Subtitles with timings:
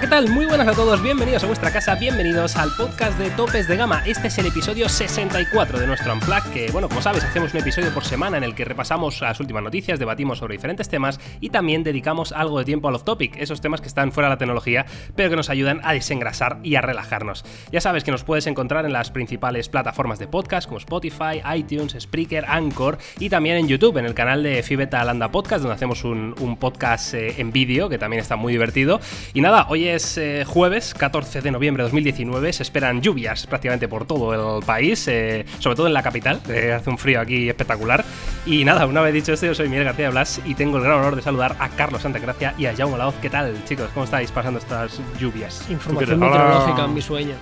[0.00, 0.28] ¿qué tal?
[0.28, 4.02] Muy buenas a todos, bienvenidos a vuestra casa, bienvenidos al podcast de Topes de Gama.
[4.04, 7.94] Este es el episodio 64 de nuestro Unplug, que, bueno, como sabes, hacemos un episodio
[7.94, 11.84] por semana en el que repasamos las últimas noticias, debatimos sobre diferentes temas y también
[11.84, 14.84] dedicamos algo de tiempo al off-topic, esos temas que están fuera de la tecnología,
[15.14, 17.44] pero que nos ayudan a desengrasar y a relajarnos.
[17.70, 21.96] Ya sabes que nos puedes encontrar en las principales plataformas de podcast como Spotify, iTunes,
[22.00, 26.02] Spreaker, Anchor y también en YouTube, en el canal de Fibeta Landa Podcast, donde hacemos
[26.02, 29.00] un, podcast eh, en vídeo que también está muy divertido.
[29.34, 32.52] Y nada, hoy es eh, jueves 14 de noviembre de 2019.
[32.52, 36.72] Se esperan lluvias prácticamente por todo el país, eh, sobre todo en la capital, que
[36.72, 38.04] hace un frío aquí espectacular.
[38.46, 40.98] Y nada, una vez dicho esto, yo soy Miguel García Blas y tengo el gran
[40.98, 43.14] honor de saludar a Carlos Santagracia y a Jaume Laoz.
[43.20, 43.88] ¿Qué tal, chicos?
[43.94, 45.64] ¿Cómo estáis pasando estas lluvias?
[45.68, 47.34] Información meteorológica en mi sueño.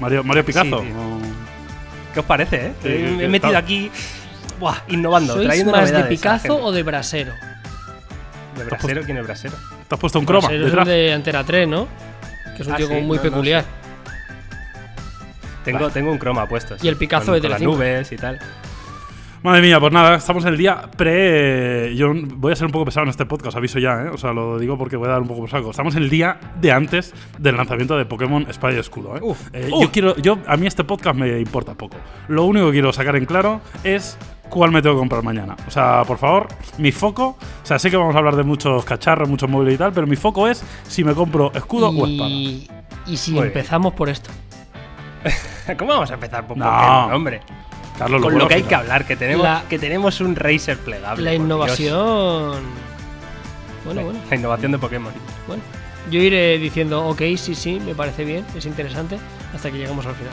[0.00, 0.82] Mario, Mario Picasso.
[2.12, 3.14] ¿Qué os parece, eh?
[3.16, 3.90] me he metido aquí
[4.60, 7.32] buah, innovando, ¿Sois trayendo más de Picasso o de Brasero?
[8.56, 9.02] ¿De Brasero?
[9.02, 9.79] ¿Quién es Brasero?
[9.90, 10.48] Te has puesto un croma.
[10.52, 11.88] Es de Antena 3, ¿no?
[12.56, 13.64] Que es un ah, tío muy peculiar.
[15.64, 16.76] tengo, tengo un croma puesto.
[16.80, 18.38] Y el Picasso de las nubes y tal.
[19.42, 21.92] Madre mía, pues nada, estamos en el día pre.
[21.96, 24.10] Yo voy a ser un poco pesado en este podcast, aviso ya, ¿eh?
[24.10, 25.70] O sea, lo digo porque voy a dar un poco por saco.
[25.72, 29.20] Estamos en el día de antes del lanzamiento de Pokémon Espada y Escudo, ¿eh?
[29.54, 30.16] eh yo quiero.
[30.18, 31.96] Yo, a mí este podcast me importa poco.
[32.28, 34.16] Lo único que quiero sacar en claro es
[34.50, 35.56] cuál me tengo que comprar mañana.
[35.66, 37.36] O sea, por favor, mi foco.
[37.62, 40.06] O sea, sé que vamos a hablar de muchos cacharros, muchos móviles y tal, pero
[40.06, 42.28] mi foco es si me compro escudo o espada.
[42.30, 44.30] Y si empezamos por esto.
[45.78, 47.40] ¿Cómo vamos a empezar por Pokémon, hombre?
[47.98, 51.22] con lo, que hay que hablar, que tenemos, que tenemos un Razer plegable.
[51.22, 52.62] La innovación.
[53.84, 54.18] Bueno, bueno.
[54.30, 55.12] La innovación de Pokémon.
[55.46, 55.62] Bueno,
[56.10, 59.18] yo iré diciendo, ok, sí, sí, me parece bien, es interesante,
[59.54, 60.32] hasta que lleguemos al final.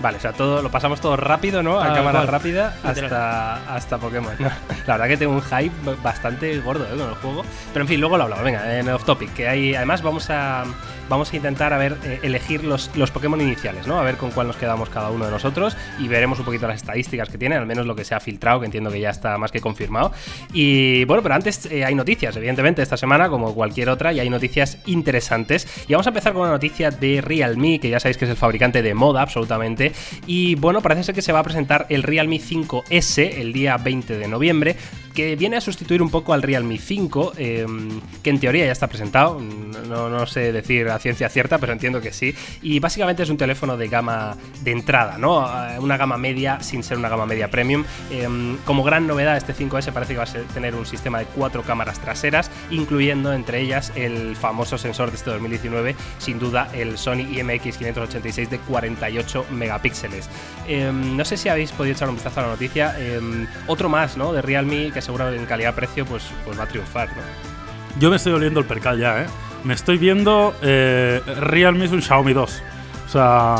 [0.00, 1.80] Vale, o sea, todo lo pasamos todo rápido, ¿no?
[1.80, 4.34] A cámara rápida hasta, hasta Pokémon.
[4.86, 6.96] la verdad que tengo un hype bastante gordo ¿eh?
[6.96, 7.44] con el juego.
[7.72, 8.44] Pero en fin, luego lo hablamos.
[8.44, 9.32] Venga, en off topic.
[9.34, 10.64] Que hay, además vamos a
[11.08, 13.98] vamos a intentar a ver, eh, elegir los, los Pokémon iniciales, ¿no?
[13.98, 16.76] A ver con cuál nos quedamos cada uno de nosotros y veremos un poquito las
[16.76, 19.38] estadísticas que tiene, al menos lo que se ha filtrado, que entiendo que ya está
[19.38, 20.12] más que confirmado.
[20.52, 24.30] Y bueno, pero antes eh, hay noticias, evidentemente, esta semana, como cualquier otra, y hay
[24.30, 25.66] noticias interesantes.
[25.88, 28.36] Y vamos a empezar con una noticia de Realme, que ya sabéis que es el
[28.36, 29.87] fabricante de moda, absolutamente.
[30.26, 34.18] Y bueno, parece ser que se va a presentar el Realme 5S el día 20
[34.18, 34.76] de noviembre
[35.18, 38.86] que viene a sustituir un poco al Realme 5, em, que en teoría ya está
[38.86, 43.28] presentado, no, no, sé decir a ciencia cierta, pero entiendo que sí, y básicamente es
[43.28, 45.44] un teléfono de gama de entrada, ¿no?
[45.44, 47.84] Eh, una gama media sin ser una gama media premium.
[48.12, 51.62] Em, como gran novedad, este 5S parece que va a tener un sistema de cuatro
[51.62, 57.26] cámaras traseras, incluyendo entre ellas el famoso sensor de este 2019, sin duda el Sony
[57.26, 59.77] IMX586 de 48 megapíxeles.
[60.66, 62.96] Em, no sé si habéis podido echar un vistazo a la noticia,
[63.66, 64.32] otro más, ¿no?
[64.32, 67.22] De Realme que seguro en calidad-precio pues, pues va a triunfar, ¿no?
[67.98, 69.26] Yo me estoy oliendo el percal ya, ¿eh?
[69.64, 72.62] Me estoy viendo eh, Realme es un Xiaomi 2.
[73.06, 73.56] O sea,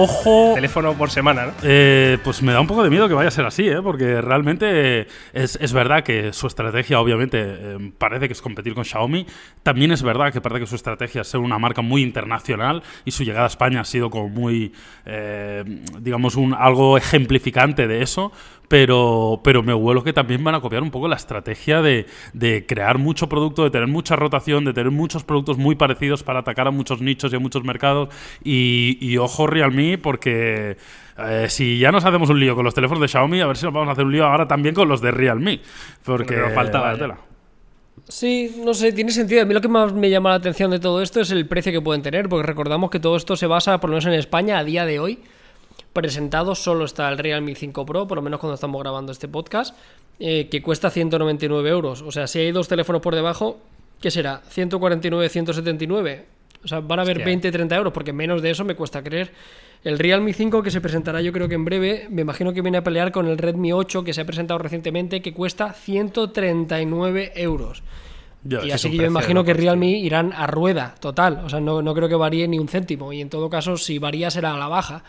[0.00, 0.52] Ojo.
[0.54, 1.52] Teléfono por semana, ¿no?
[1.64, 3.82] Eh, pues me da un poco de miedo que vaya a ser así, ¿eh?
[3.82, 9.26] Porque realmente es, verdad que su estrategia, obviamente, eh, parece que es competir con Xiaomi.
[9.64, 13.10] También es verdad que parece que su estrategia es ser una marca muy internacional y
[13.10, 14.72] su llegada a España ha sido como muy,
[15.04, 15.64] eh,
[15.98, 18.30] digamos, un, algo ejemplificante de eso
[18.68, 22.66] pero, pero me huelo que también van a copiar un poco la estrategia de, de,
[22.66, 26.68] crear mucho producto, de tener mucha rotación, de tener muchos productos muy parecidos para atacar
[26.68, 28.10] a muchos nichos y a muchos mercados.
[28.44, 30.76] Y, y ojo, Realme porque
[31.18, 33.64] eh, si ya nos hacemos un lío con los teléfonos de Xiaomi, a ver si
[33.64, 35.60] nos vamos a hacer un lío ahora también con los de Realme.
[36.04, 37.18] Porque nos falta la tela.
[38.06, 39.42] Sí, no sé, tiene sentido.
[39.42, 41.72] A mí lo que más me llama la atención de todo esto es el precio
[41.72, 44.58] que pueden tener, porque recordamos que todo esto se basa, por lo menos en España,
[44.58, 45.18] a día de hoy,
[45.92, 49.76] presentado solo está el Realme 5 Pro, por lo menos cuando estamos grabando este podcast,
[50.20, 52.02] eh, que cuesta 199 euros.
[52.02, 53.58] O sea, si hay dos teléfonos por debajo,
[54.00, 54.42] ¿qué será?
[54.54, 56.26] ¿149, 179?
[56.64, 59.30] O sea, van a haber 20, 30 euros, porque menos de eso me cuesta creer.
[59.84, 62.78] El Realme 5 que se presentará yo creo que en breve, me imagino que viene
[62.78, 67.82] a pelear con el Redmi 8 que se ha presentado recientemente, que cuesta 139 euros.
[68.44, 71.94] y así que yo imagino que Realme irán a rueda total, o sea, no, no
[71.94, 74.66] creo que varíe ni un céntimo, y en todo caso, si varía será a la
[74.66, 75.04] baja.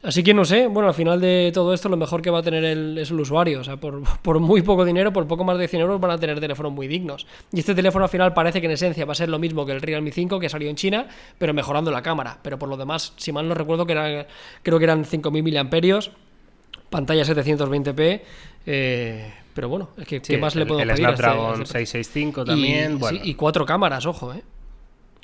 [0.00, 2.42] Así que no sé, bueno, al final de todo esto lo mejor que va a
[2.42, 3.60] tener el, es el usuario.
[3.60, 6.18] O sea, por, por, muy poco dinero, por poco más de 100 euros van a
[6.18, 7.26] tener teléfonos muy dignos.
[7.52, 9.72] Y este teléfono al final parece que en esencia va a ser lo mismo que
[9.72, 12.38] el Realme 5 que salió en China, pero mejorando la cámara.
[12.42, 14.26] Pero por lo demás, si mal no recuerdo, que era,
[14.62, 16.12] creo que eran 5.000 mAh,
[16.90, 18.20] pantalla 720p.
[18.66, 21.00] Eh, pero bueno, es que ¿qué más le puedo el, pedir?
[21.00, 23.00] El Snapdragon 665 también.
[23.24, 24.42] Y, y cuatro cámaras, ojo, ¿eh?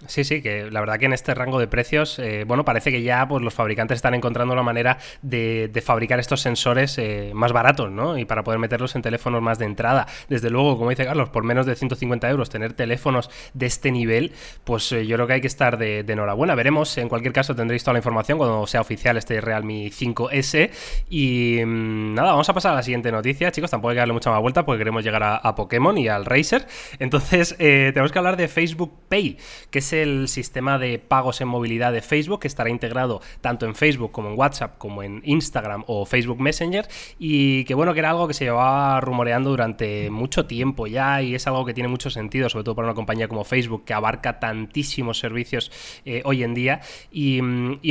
[0.06, 3.02] Sí, sí, que la verdad que en este rango de precios, eh, bueno, parece que
[3.02, 7.90] ya pues, los fabricantes están encontrando una manera de, fabricar estos sensores eh, más baratos,
[7.90, 8.18] ¿no?
[8.18, 10.06] Y para poder meterlos en teléfonos más de entrada.
[10.28, 14.32] Desde luego, como dice Carlos, por menos de 150 euros tener teléfonos de este nivel,
[14.64, 16.54] pues eh, yo creo que hay que estar de, enhorabuena.
[16.54, 20.70] Veremos, en cualquier caso tendréis toda la información cuando sea oficial este Realme 5S.
[21.08, 24.14] Y mm, nada, vamos a pasar a la siguiente noticia, chicos, tampoco hay que darle
[24.14, 26.66] mucha más vuelta porque queremos llegar a, a Pokémon y al Racer.
[26.98, 29.38] Entonces, tenemos que hablar de Facebook Pay,
[29.70, 33.74] que es el sistema de pagos en movilidad de Facebook, que estará integrado tanto en
[33.74, 36.86] Facebook como en WhatsApp, como en Instagram o Facebook Messenger,
[37.18, 41.34] y que bueno, que era algo que se llevaba rumoreando durante mucho tiempo ya, y
[41.34, 44.40] es algo que tiene mucho sentido, sobre todo para una compañía como Facebook, que abarca
[44.40, 45.70] tantísimos servicios
[46.04, 46.80] eh, hoy en día,
[47.10, 47.40] y,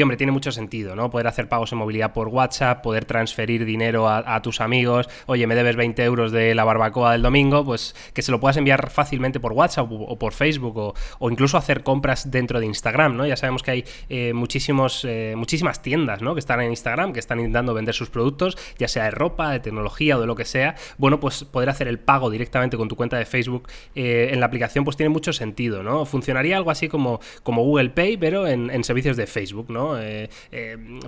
[0.01, 1.09] hombre, tiene mucho sentido, ¿no?
[1.09, 5.55] Poder hacer pagos en movilidad por WhatsApp, poder transferir dinero a, tus amigos, oye, me
[5.55, 9.39] debes 20 euros de la barbacoa del domingo, pues que se lo puedas enviar fácilmente
[9.39, 13.25] por WhatsApp o, por Facebook, o, o incluso hacer compras dentro de Instagram, ¿no?
[13.25, 16.33] Ya sabemos que hay eh, muchísimos, eh, muchísimas tiendas, ¿no?
[16.33, 19.59] Que están en Instagram, que están intentando vender sus productos, ya sea de ropa, de
[19.59, 20.75] tecnología o de lo que sea.
[20.97, 24.45] Bueno, pues poder hacer el pago directamente con tu cuenta de Facebook eh, en la
[24.47, 26.05] aplicación, pues tiene mucho sentido, ¿no?
[26.05, 29.97] Funcionaría algo así como, como Google Pay, pero en, servicios de Facebook, ¿no?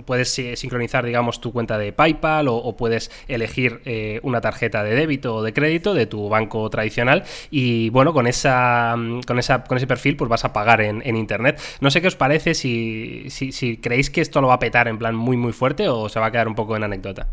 [0.06, 5.42] puedes sincronizar, digamos, tu cuenta de PayPal o, puedes elegir una tarjeta de débito o
[5.42, 8.94] de crédito de tu banco tradicional y, bueno, con esa,
[9.26, 11.60] con esa, con ese perfil, pues vas a pagar en Internet.
[11.80, 14.98] No sé qué os parece, si, si, creéis que esto lo va a petar en
[14.98, 17.28] plan muy, muy fuerte o se va a quedar un poco en anécdota.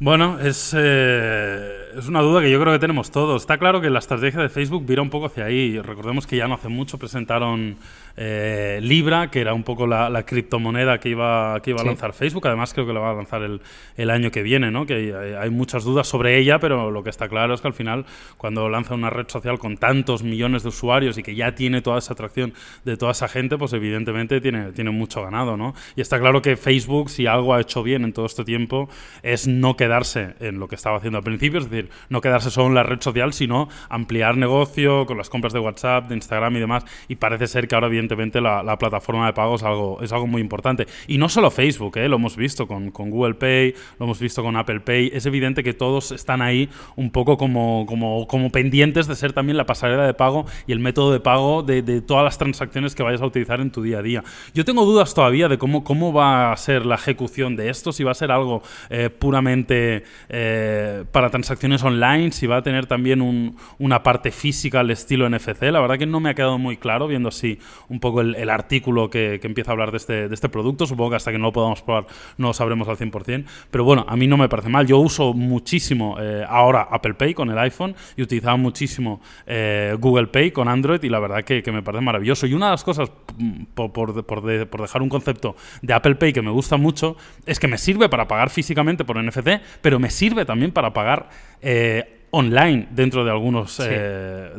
[0.00, 3.42] Bueno, es, eh, es, una duda que yo creo que tenemos todos.
[3.42, 5.78] Está claro que la estrategia de Facebook vira un poco hacia ahí.
[5.78, 7.76] Recordemos que ya no hace mucho presentaron
[8.16, 12.46] eh, Libra, que era un poco la, criptomoneda que iba, que iba a lanzar Facebook.
[12.48, 13.60] Además, creo que la va a lanzar el,
[13.96, 14.86] el año que viene, ¿no?
[14.86, 18.06] Que hay, muchas dudas sobre ella, pero lo que está claro es que al final,
[18.36, 21.98] cuando lanza una red social con tantos millones de usuarios y que ya tiene toda
[21.98, 22.54] esa atracción
[22.84, 25.74] de toda esa gente, pues evidentemente tiene, tiene mucho ganado, ¿no?
[25.94, 28.88] Y está claro que Facebook, si algo ha hecho bien en todo este tiempo,
[29.22, 31.77] es no quedarse en lo que estaba haciendo al principio, es decir,
[32.08, 36.08] no quedarse solo en la red social, sino ampliar negocio con las compras de WhatsApp,
[36.08, 36.84] de Instagram y demás.
[37.08, 40.40] Y parece ser que ahora, evidentemente la, plataforma de pago es algo, es algo muy
[40.40, 40.86] importante.
[41.06, 42.08] Y no solo Facebook, ¿eh?
[42.08, 45.10] lo hemos visto con, Google Pay, lo hemos visto con Apple Pay.
[45.12, 49.56] Es evidente que todos están ahí un poco como, como, como pendientes de ser también
[49.56, 53.22] la pasarela de pago y el método de pago de, todas las transacciones que vayas
[53.22, 54.24] a utilizar en tu día a día.
[54.54, 58.04] Yo tengo dudas todavía de cómo, cómo va a ser la ejecución de esto, si
[58.04, 63.54] va a ser algo eh, puramente eh, para transacciones online, si va a tener también
[63.78, 65.62] una parte física al estilo NFC.
[65.62, 69.10] La verdad que no me ha quedado muy claro viendo así un poco el, artículo
[69.10, 70.86] que, empieza a hablar de este, de este producto.
[70.86, 72.06] Supongo que hasta que no lo podamos probar
[72.36, 73.44] no lo sabremos al 100%.
[73.70, 74.86] Pero bueno, a mí no me parece mal.
[74.86, 80.28] Yo uso muchísimo eh, ahora Apple Pay con el iPhone y utilizaba muchísimo eh, Google
[80.28, 82.46] Pay con Android y la verdad que, me parece maravilloso.
[82.46, 86.42] Y una de las cosas, mm, por, por, dejar un concepto de Apple Pay que
[86.42, 87.16] me gusta mucho,
[87.46, 91.28] es que me sirve para pagar físicamente por NFC, pero me sirve también para pagar...
[91.60, 94.52] Eh, online dentro de algunos de,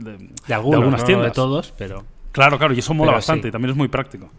[0.50, 3.88] algunas tiendas de todos pero Claro, claro, y eso mola bastante y también es muy
[3.88, 4.30] práctico.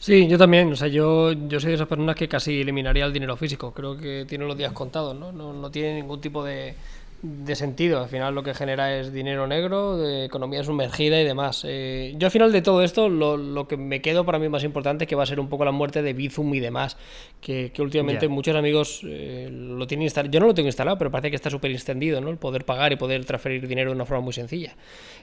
[0.00, 0.72] Sí, yo también.
[0.72, 3.72] O sea, yo, yo soy de esas personas que casi eliminaría el dinero físico.
[3.72, 5.32] Creo que tiene los días contados, ¿no?
[5.32, 6.74] No, no tiene ningún tipo de,
[7.24, 8.02] de sentido.
[8.02, 11.64] Al final lo que genera es dinero negro, de economía sumergida y demás.
[11.66, 14.62] Eh, yo al final de todo esto, lo, lo, que me quedo para mí más
[14.62, 16.98] importante que va a ser un poco la muerte de Bizum y demás,
[17.40, 20.30] que, que últimamente muchos amigos eh, lo tienen instalado.
[20.30, 22.28] Yo no lo tengo instalado, pero parece que está súper extendido, ¿no?
[22.28, 24.74] El poder pagar y poder transferir dinero de una forma muy sencilla.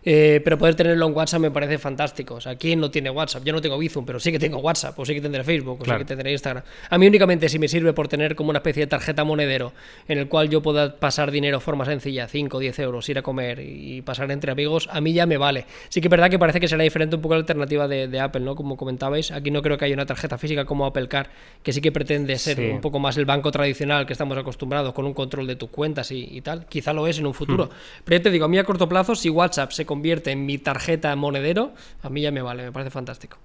[0.03, 2.35] Eh, pero poder tenerlo en WhatsApp me parece fantástico.
[2.35, 3.43] O sea, ¿quién no tiene WhatsApp?
[3.43, 5.85] Yo no tengo Bizum, pero sí que tengo WhatsApp, o sí que tendré Facebook, o
[5.85, 6.63] sí que tendré Instagram.
[6.89, 9.71] A mí únicamente si me sirve por tener como una especie de tarjeta monedero
[10.07, 13.17] en el cual yo pueda pasar dinero de forma sencilla, 5 o 10 euros, ir
[13.17, 15.65] a comer y pasar entre amigos, a mí ya me vale.
[15.89, 18.41] Sí que es verdad que parece que será diferente un poco la alternativa de, Apple,
[18.41, 18.55] ¿no?
[18.55, 21.29] Como comentabais, aquí no creo que haya una tarjeta física como Apple Car,
[21.63, 25.05] que sí que pretende ser un poco más el banco tradicional que estamos acostumbrados, con
[25.05, 26.65] un control de tus cuentas y, tal.
[26.67, 27.65] Quizá lo es en un futuro.
[27.65, 28.03] Hmm.
[28.05, 30.57] Pero yo te digo, a mí a corto plazo, si WhatsApp se convierte en mi
[30.57, 33.37] tarjeta monedero, a mí ya me vale, me parece fantástico.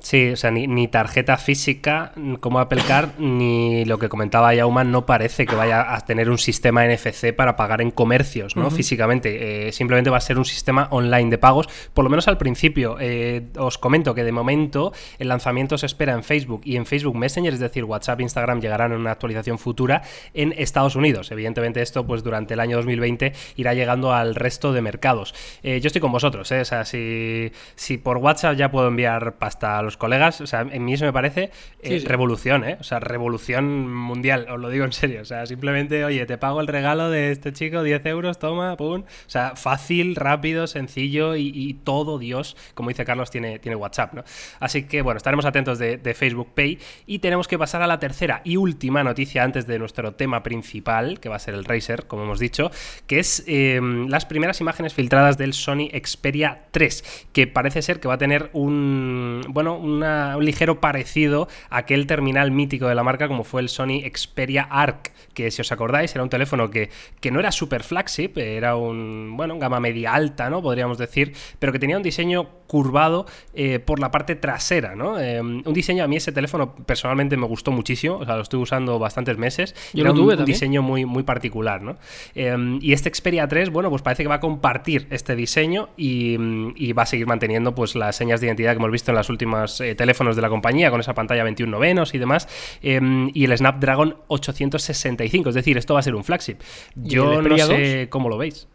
[0.00, 5.06] Sí, o sea, ni, tarjeta física como Apple Card, ni lo que comentaba Yauman, no
[5.06, 8.70] parece que vaya a tener un sistema NFC para pagar en comercios, ¿no?
[8.70, 9.68] Físicamente.
[9.68, 12.96] Eh, simplemente va a ser un sistema online de pagos, por lo menos al principio.
[13.00, 17.16] Eh, os comento que de momento el lanzamiento se espera en Facebook y en Facebook
[17.16, 20.02] Messenger, es decir, WhatsApp e Instagram llegarán en una actualización futura
[20.32, 21.32] en Estados Unidos.
[21.32, 25.34] Evidentemente esto, pues durante el año 2020 irá llegando al resto de mercados.
[25.64, 26.60] Eh, yo estoy con vosotros, ¿eh?
[26.60, 30.84] O sea, si, si por WhatsApp ya puedo enviar pasta los colegas, o sea, en
[30.84, 32.76] mí eso me parece eh, revolución, ¿eh?
[32.78, 35.22] O sea, revolución mundial, os lo digo en serio.
[35.22, 39.00] O sea, simplemente, oye, te pago el regalo de este chico, 10 euros, toma, pum.
[39.02, 44.24] O sea, fácil, rápido, sencillo y, todo, Dios, como dice Carlos, tiene, tiene WhatsApp, ¿no?
[44.60, 48.40] Así que, bueno, estaremos atentos de, Facebook Pay y tenemos que pasar a la tercera
[48.44, 52.24] y última noticia antes de nuestro tema principal, que va a ser el Razer, como
[52.24, 52.70] hemos dicho,
[53.06, 58.08] que es em, las primeras imágenes filtradas del Sony Xperia 3, que parece ser que
[58.08, 60.04] va a tener un, bueno, un
[60.44, 65.12] ligero parecido a aquel terminal mítico de la marca como fue el Sony Xperia Arc,
[65.34, 69.36] que si os acordáis era un teléfono que, que no era super flagship, era un,
[69.36, 70.62] bueno, gama media alta, ¿no?
[70.62, 75.18] Podríamos decir, pero que tenía un diseño curvado eh, por la parte trasera, ¿no?
[75.18, 78.60] Eh, un diseño, a mí ese teléfono personalmente me gustó muchísimo, o sea, lo estoy
[78.60, 79.74] usando bastantes meses.
[79.92, 81.96] Yo lo tuve un, un diseño muy, muy particular, ¿no?
[82.36, 86.36] Eh, y este Xperia 3, bueno, pues parece que va a compartir este diseño y,
[86.76, 89.30] y, va a seguir manteniendo pues las señas de identidad que hemos visto en los
[89.30, 92.48] últimos teléfonos de la compañía, con esa pantalla 21 novenos y demás,
[92.82, 96.58] y el Snapdragon 865, es decir, esto va a ser un flagship.
[96.94, 98.68] Yo no sé cómo lo veis.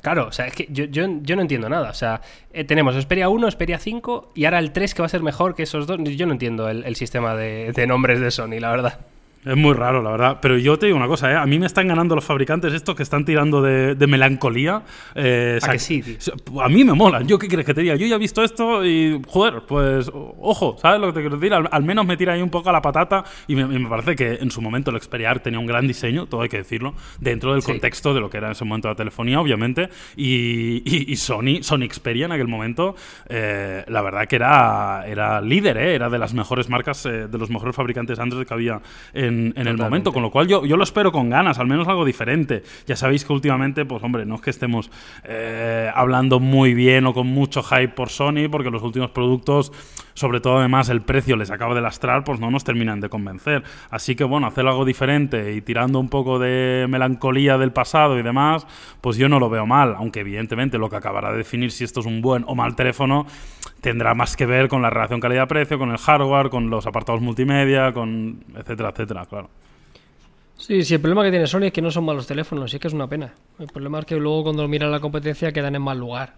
[0.00, 1.90] Claro, o sea, es que yo, yo, no entiendo nada.
[1.90, 5.10] O sea, eh, tenemos Xperia 1, Xperia 5 y ahora el 3 que va a
[5.10, 5.98] ser mejor que esos dos.
[6.02, 8.98] Yo no entiendo el, sistema de, de nombres de Sony, la verdad.
[9.42, 10.38] Es muy raro, la verdad.
[10.42, 11.34] Pero yo te digo una cosa, ¿eh?
[11.34, 14.82] A mí me están ganando los fabricantes estos que están tirando de, melancolía.
[15.14, 16.04] Eh, ¿A que sí,
[16.60, 17.26] A mí me molan.
[17.26, 17.94] ¿Yo qué quieres que te diga?
[17.96, 21.54] Yo ya he visto esto y, joder, pues, ojo, ¿sabes lo que te quiero decir?
[21.54, 24.50] Al, menos me tira ahí un poco a la patata y me, parece que en
[24.50, 28.12] su momento el Xperia tenía un gran diseño, todo hay que decirlo, dentro del contexto
[28.12, 29.88] de lo que era en ese momento la telefonía, obviamente.
[30.16, 32.94] Y, Sony, Sony Xperia en aquel momento,
[33.28, 35.94] eh, la verdad que era, era líder, ¿eh?
[35.94, 38.80] Era de las mejores marcas, eh, de los mejores fabricantes Android que había
[39.12, 41.88] en en, el momento, con lo cual yo, yo lo espero con ganas, al menos
[41.88, 42.62] algo diferente.
[42.86, 44.90] Ya sabéis que últimamente, pues hombre, no es que estemos
[45.24, 49.72] eh, hablando muy bien o con mucho hype por Sony, porque los últimos productos,
[50.14, 53.62] sobre todo además el precio les acaba de lastrar, pues no nos terminan de convencer.
[53.90, 58.22] Así que bueno, hacer algo diferente y tirando un poco de melancolía del pasado y
[58.22, 58.66] demás,
[59.00, 62.00] pues yo no lo veo mal, aunque evidentemente lo que acabará de definir si esto
[62.00, 63.26] es un buen o mal teléfono
[63.80, 67.92] tendrá más que ver con la relación calidad-precio, con el hardware, con los apartados multimedia,
[67.92, 69.48] con etcétera, etcétera, claro.
[70.56, 72.88] Sí, sí, el problema que tiene Sony es que no son malos teléfonos, sí que
[72.88, 73.32] es una pena.
[73.58, 76.34] El problema es que luego cuando miran la competencia quedan en mal lugar.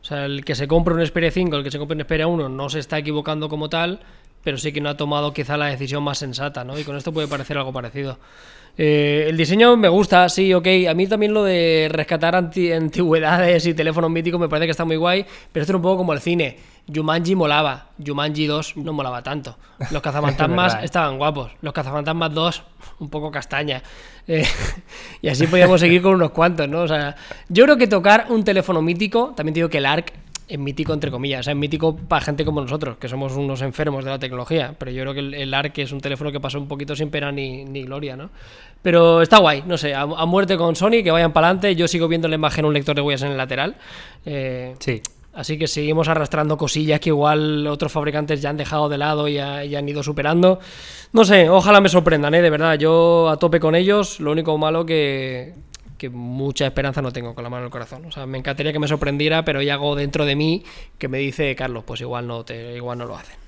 [0.00, 2.28] O sea, el que se compra un Xperia 5, el que se compra un Xperia
[2.28, 4.00] 1 no se está equivocando como tal,
[4.44, 6.78] pero sí que no ha tomado quizá la decisión más sensata, ¿no?
[6.78, 8.20] Y con esto puede parecer algo parecido.
[8.78, 10.66] Eh, el diseño me gusta, sí, ok.
[10.88, 14.96] A mí también lo de rescatar antigüedades y teléfonos míticos me parece que está muy
[14.96, 16.56] guay, pero esto es un poco como el cine.
[16.92, 19.56] Jumanji molaba, Jumanji 2 no molaba tanto.
[19.90, 22.62] Los cazafantasmas estaban guapos, los cazafantasmas 2
[23.00, 23.82] un poco castaña.
[24.28, 24.46] Eh,
[25.22, 26.82] y así podíamos seguir con unos cuantos, ¿no?
[26.82, 27.16] O sea,
[27.48, 30.12] yo creo que tocar un teléfono mítico, también digo que el ARC
[30.48, 33.62] es mítico entre comillas, o sea, es mítico para gente como nosotros, que somos unos
[33.62, 36.58] enfermos de la tecnología, pero yo creo que el, ARC es un teléfono que pasó
[36.58, 38.30] un poquito sin pena ni, gloria, ¿no?
[38.82, 42.06] Pero está guay, no sé, a, muerte con Sony, que vayan para adelante, yo sigo
[42.06, 43.76] viendo la imagen un lector de huellas en el lateral.
[44.24, 45.02] Eh, sí.
[45.34, 49.38] Así que seguimos arrastrando cosillas que igual otros fabricantes ya han dejado de lado y,
[49.38, 50.60] han ido superando.
[51.12, 52.40] No sé, ojalá me sorprendan, ¿eh?
[52.40, 52.78] de verdad.
[52.78, 54.18] Yo a tope con ellos.
[54.18, 55.52] Lo único malo que,
[55.96, 58.04] que mucha esperanza no tengo con la mano en el corazón.
[58.06, 60.64] O sea, me encantaría que me sorprendiera, pero hay algo dentro de mí
[60.98, 63.45] que me dice, Carlos, pues igual no, te, igual no lo hacen.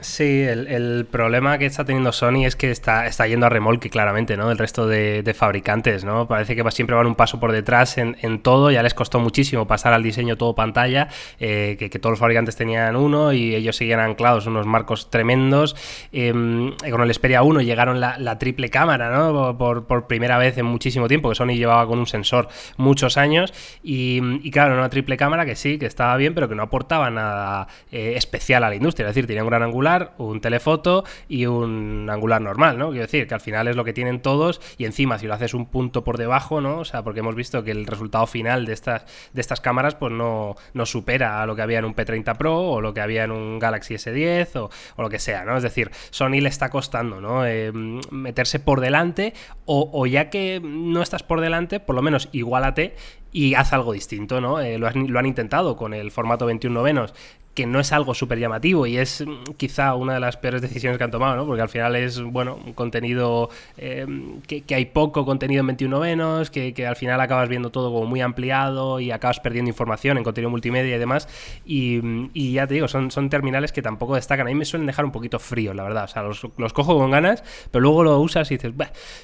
[0.00, 4.36] Sí, el, problema que está teniendo Sony es que está, está yendo a remolque claramente,
[4.36, 4.50] ¿no?
[4.50, 6.26] El resto de, fabricantes, ¿no?
[6.26, 9.92] Parece que siempre van un paso por detrás en, todo, ya les costó muchísimo pasar
[9.92, 11.08] al diseño todo pantalla,
[11.38, 15.76] eh, que, todos los fabricantes tenían uno y ellos seguían anclados unos marcos tremendos.
[16.10, 19.56] Em, con el Xperia 1 llegaron la, triple cámara, ¿no?
[19.56, 24.50] Por, primera vez en muchísimo tiempo, que Sony llevaba con un sensor muchos años y,
[24.50, 28.14] claro, una triple cámara que sí, que estaba bien, pero que no aportaba nada eh,
[28.16, 32.40] especial a la industria, es decir, tenía un gran angular un telefoto y un angular
[32.40, 32.90] normal, ¿no?
[32.90, 35.54] Quiero decir, que al final es lo que tienen todos y encima si lo haces
[35.54, 36.78] un punto por debajo, ¿no?
[36.78, 40.12] O sea, porque hemos visto que el resultado final de estas, de estas cámaras pues
[40.12, 43.24] no, no supera a lo que había en un P30 Pro o lo que había
[43.24, 44.70] en un Galaxy S10 o,
[45.02, 45.56] lo que sea, ¿no?
[45.56, 47.46] Es decir, Sony le está costando, ¿no?
[47.46, 49.34] Eh, meterse por delante
[49.64, 52.94] o, ya que no estás por delante, por lo menos igualate
[53.32, 54.60] y haz algo distinto, ¿no?
[54.60, 57.14] Eh, lo, han, lo, han, intentado con el formato 21 novenos,
[57.54, 60.98] que no es algo súper llamativo y es mm, quizá una de las peores decisiones
[60.98, 61.46] que han tomado, ¿no?
[61.46, 64.06] Porque al final es, bueno, un contenido eh,
[64.46, 68.20] que, hay poco contenido en 21 novenos, que, al final acabas viendo todo como muy
[68.20, 71.28] ampliado y acabas perdiendo información en contenido multimedia y demás.
[71.64, 74.46] Y, ya te digo, son, son terminales que tampoco destacan.
[74.46, 76.04] A mí me suelen dejar un poquito frío, la verdad.
[76.04, 78.72] O sea, los, los cojo con ganas, pero luego lo usas y dices,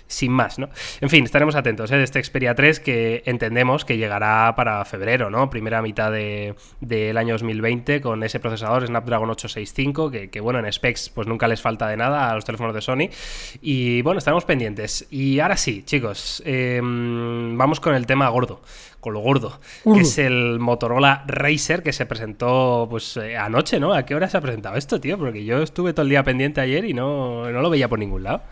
[0.06, 0.68] sin más, ¿no?
[1.00, 1.96] En fin, estaremos atentos ¿eh?
[1.96, 5.50] de este Xperia 3 que entendemos que llegará para febrero, ¿no?
[5.50, 10.58] Primera mitad del de, año 2020 con con ese procesador Snapdragon 865, que, que, bueno,
[10.58, 13.08] en specs pues nunca les falta de nada a los teléfonos de Sony.
[13.62, 15.06] Y bueno, estaremos pendientes.
[15.10, 18.60] Y ahora sí, chicos, em, vamos con el tema gordo,
[18.98, 23.94] con lo gordo, que es el Motorola Racer que se presentó pues eh, anoche, ¿no?
[23.94, 25.16] ¿A qué hora se ha presentado esto, tío?
[25.16, 28.24] Porque yo estuve todo el día pendiente ayer y no, no lo veía por ningún
[28.24, 28.42] lado.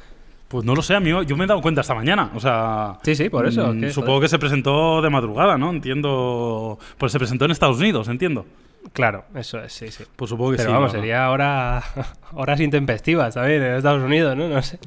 [0.49, 1.23] Pues no lo sé, amigo.
[1.25, 2.31] Yo me he dado cuenta esta mañana.
[2.35, 2.99] O sea.
[3.03, 3.73] Sí, sí, por eso.
[3.73, 5.71] Mm, supongo que se presentó de madrugada, ¿no?
[5.71, 6.79] Entiendo.
[6.99, 8.47] Pues se presentó en Estados Unidos, entiendo.
[8.93, 10.05] Claro, eso es, sí, sí.
[10.17, 10.75] Pues supongo que Pero sí.
[10.75, 11.83] vamos, sería ahora
[12.33, 14.49] horas intempestivas también en Estados Unidos, ¿no?
[14.49, 14.79] No sé.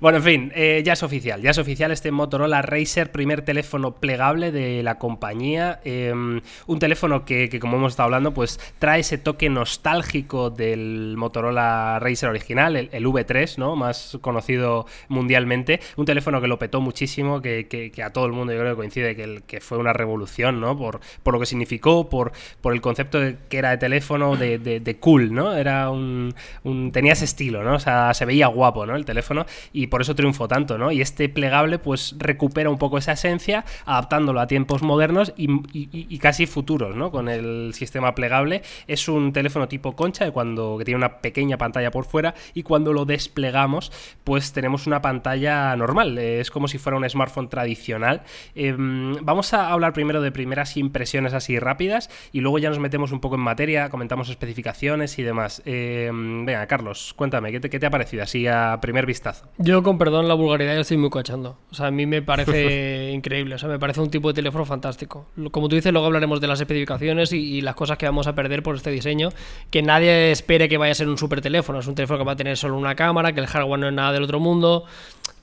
[0.00, 1.40] Bueno, en fin, eh, ya es oficial.
[1.42, 5.80] Ya es oficial este Motorola Racer, primer teléfono plegable de la compañía.
[5.84, 11.14] Eh, un teléfono que, que, como hemos estado hablando, pues trae ese toque nostálgico del
[11.16, 13.76] Motorola Racer original, el, el V3, ¿no?
[13.76, 15.80] Más conocido mundialmente.
[15.96, 18.72] Un teléfono que lo petó muchísimo, que, que, que a todo el mundo yo creo
[18.72, 20.76] que coincide que, el, que fue una revolución, ¿no?
[20.76, 24.58] Por, por lo que significó, por, por el concepto de que era de teléfono de,
[24.58, 25.54] de, cool, ¿no?
[25.54, 27.74] Era un, un, tenía ese estilo, ¿no?
[27.74, 28.96] O sea, se veía guapo, ¿no?
[28.96, 30.92] El teléfono y por eso triunfó tanto, ¿no?
[30.92, 36.18] Y este plegable pues recupera un poco esa esencia, adaptándolo a tiempos modernos y, y,
[36.18, 37.10] casi futuros, ¿no?
[37.10, 38.62] Con el sistema plegable.
[38.86, 42.62] Es un teléfono tipo concha, de cuando, que tiene una pequeña pantalla por fuera y
[42.62, 43.92] cuando lo desplegamos
[44.24, 48.22] pues tenemos una pantalla normal, es como si fuera un smartphone tradicional.
[48.54, 53.12] Eh, vamos a hablar primero de primeras impresiones así rápidas y luego ya nos metemos
[53.20, 55.62] poco en materia, comentamos especificaciones y demás.
[55.64, 59.48] Eh, venga, Carlos, cuéntame, ¿qué te, ¿qué te, ha parecido así a primer vistazo?
[59.58, 61.58] Yo, con perdón la vulgaridad, yo estoy muy cachando.
[61.70, 64.64] O sea, a mí me parece increíble, o sea, me parece un tipo de teléfono
[64.64, 65.26] fantástico.
[65.50, 68.34] Como tú dices, luego hablaremos de las especificaciones y, y las cosas que vamos a
[68.34, 69.30] perder por este diseño,
[69.70, 72.32] que nadie espere que vaya a ser un super teléfono, es un teléfono que va
[72.32, 74.84] a tener solo una cámara, que el hardware no es nada del otro mundo,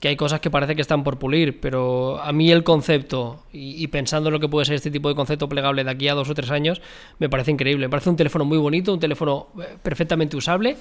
[0.04, 3.82] que hay cosas que parece que están por pulir, pero a mí el concepto, y,
[3.82, 6.14] y, pensando en lo que puede ser este tipo de concepto plegable de aquí a
[6.14, 6.82] dos o tres años,
[7.20, 7.86] me parece increíble.
[7.86, 10.76] Me parece un teléfono muy bonito, un teléfono eh, perfectamente usable.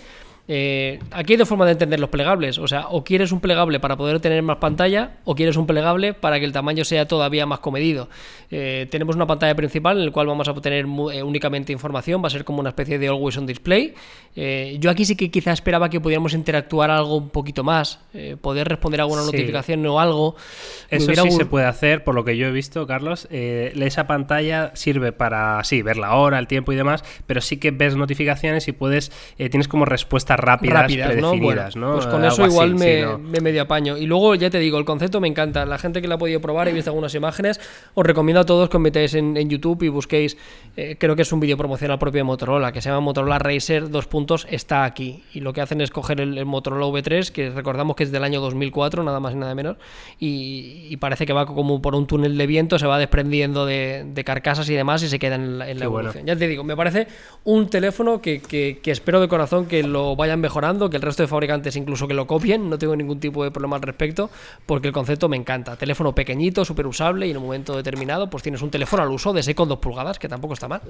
[0.49, 2.59] Eh, aquí hay dos formas de entender los plegables.
[2.59, 6.15] O sea, o quieres un plegable para poder tener más pantalla, o quieres un plegable
[6.15, 8.09] para que el tamaño sea todavía más comedido.
[8.51, 12.27] Eh, tenemos una pantalla principal en la cual vamos a tener eh, únicamente información, va
[12.27, 13.95] a ser como una especie de always on display.
[14.37, 18.01] Eh, yo aquí sí que quizá esperaba que pudiéramos interactuar algo un poquito más,
[18.41, 19.27] poder responder a alguna sí.
[19.27, 20.37] notificación o algo.
[20.91, 23.27] Eso sí se puede hacer, por lo que yo he visto, Carlos.
[23.31, 27.71] Esa pantalla sirve para, sí, ver la hora, el tiempo y demás, pero sí que
[27.71, 29.85] ves notificaciones y puedes, tienes como
[30.37, 31.87] respuestas rápidas, rápidas predefinidas, ¿no?
[31.87, 33.19] Bueno, Pues con eso igual así, me, sí, ¿no?
[33.19, 33.97] me, medio apaño.
[33.97, 35.65] Y luego, ya te digo, el concepto me encanta.
[35.67, 37.61] La gente que la ha podido probar, he visto algunas imágenes,
[37.95, 40.37] os recomiendo a todos que os metáis en, en YouTube y busquéis,
[40.77, 43.91] eh, creo que es un vídeo promocional propio de Motorola, que se llama Motorola Racer
[43.91, 45.23] 2 puntos, está aquí.
[45.33, 48.25] Y lo que hacen es coger el, el, Motorola V3, que recordamos que es del
[48.25, 49.77] año 2004, nada más y nada menos,
[50.19, 54.05] y, y parece que va como por un túnel de viento, se va desprendiendo de,
[54.07, 56.25] de carcasas y demás y se queda en la, en la evolución.
[56.25, 56.35] Bueno.
[56.35, 57.07] Ya te digo, me parece
[57.45, 61.23] un teléfono que, que, que espero de corazón que lo vayan mejorando, que el resto
[61.23, 64.31] de fabricantes incluso que lo copien, no tengo ningún tipo de problema al respecto,
[64.67, 65.77] porque el concepto me encanta.
[65.77, 69.33] Teléfono pequeñito, súper usable y en un momento determinado pues tienes un teléfono al uso
[69.33, 70.83] de 6,2 pulgadas, que tampoco está mal.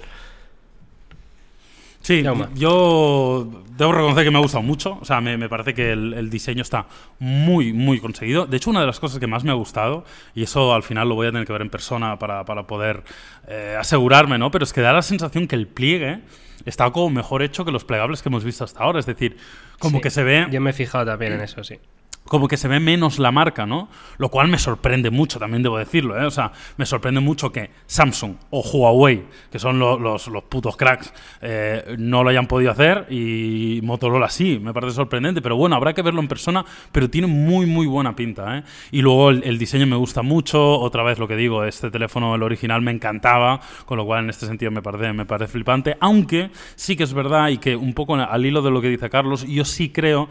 [2.03, 2.25] Sí,
[2.57, 4.99] yo debo reconocer que me ha gustado mucho.
[5.01, 6.87] O sea, me, me parece que el, el, diseño está
[7.21, 8.45] muy, muy conseguido.
[8.45, 11.09] De hecho, una de las cosas que más me ha gustado, y eso al final
[11.09, 13.05] lo voy a tener que ver en persona para, para poder
[13.47, 14.51] eh, asegurarme, ¿no?
[14.51, 16.23] Pero es que da la sensación que el pliegue
[16.65, 19.01] está como mejor hecho que los plegables que hemos visto hasta ahora.
[19.01, 19.37] Es decir,
[19.79, 20.47] como sí, que se ve.
[20.51, 21.79] Yo me he fijado también en eso, sí
[22.25, 23.89] como que se ve menos la marca, ¿no?
[24.19, 26.25] Lo cual me sorprende mucho, también debo decirlo, ¿eh?
[26.25, 30.77] O sea, me sorprende mucho que Samsung o Huawei, que son lo, los, los, putos
[30.77, 35.77] cracks, eh, no lo hayan podido hacer y Motorola sí, me parece sorprendente, pero bueno,
[35.77, 38.63] habrá que verlo en persona, pero tiene muy, muy buena pinta, ¿eh?
[38.93, 42.35] Y luego el, el diseño me gusta mucho, otra vez lo que digo, este teléfono,
[42.35, 45.97] el original, me encantaba, con lo cual en este sentido me parece, me parece flipante,
[46.01, 49.11] aunque sí que es verdad y que un poco al hilo de lo que dice
[49.11, 50.29] Carlos, yo sí creo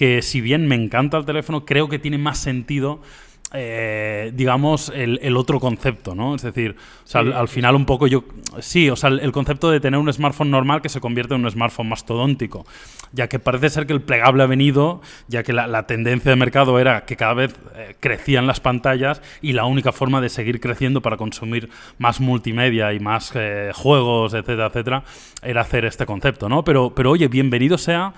[0.00, 3.00] que si bien me encanta el teléfono, creo que tiene más sentido
[3.52, 6.36] eh, digamos, el, el, otro concepto, ¿no?
[6.36, 7.26] Es decir, o sea, sí.
[7.28, 8.22] al, al, final un poco yo...
[8.60, 11.44] Sí, o sea, el, el, concepto de tener un smartphone normal que se convierte en
[11.44, 12.64] un smartphone mastodóntico,
[13.12, 16.36] ya que parece ser que el plegable ha venido, ya que la, la tendencia de
[16.36, 20.60] mercado era que cada vez eh, crecían las pantallas y la única forma de seguir
[20.60, 25.02] creciendo para consumir más multimedia y más eh, juegos, etcétera, etcétera,
[25.42, 26.62] era hacer este concepto, ¿no?
[26.62, 28.14] Pero, pero oye, bienvenido sea,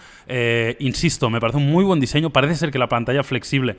[0.79, 3.77] insisto, me parece un muy buen diseño, parece ser que la pantalla flexible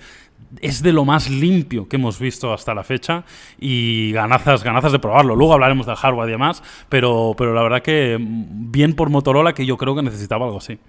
[0.62, 3.23] es de lo más limpio que hemos visto hasta la fecha
[3.60, 5.36] y ganazas, ganazas de probarlo.
[5.36, 9.65] Luego hablaremos del hardware y demás, pero, pero la verdad que bien por Motorola que
[9.65, 10.79] yo creo que necesitaba algo así.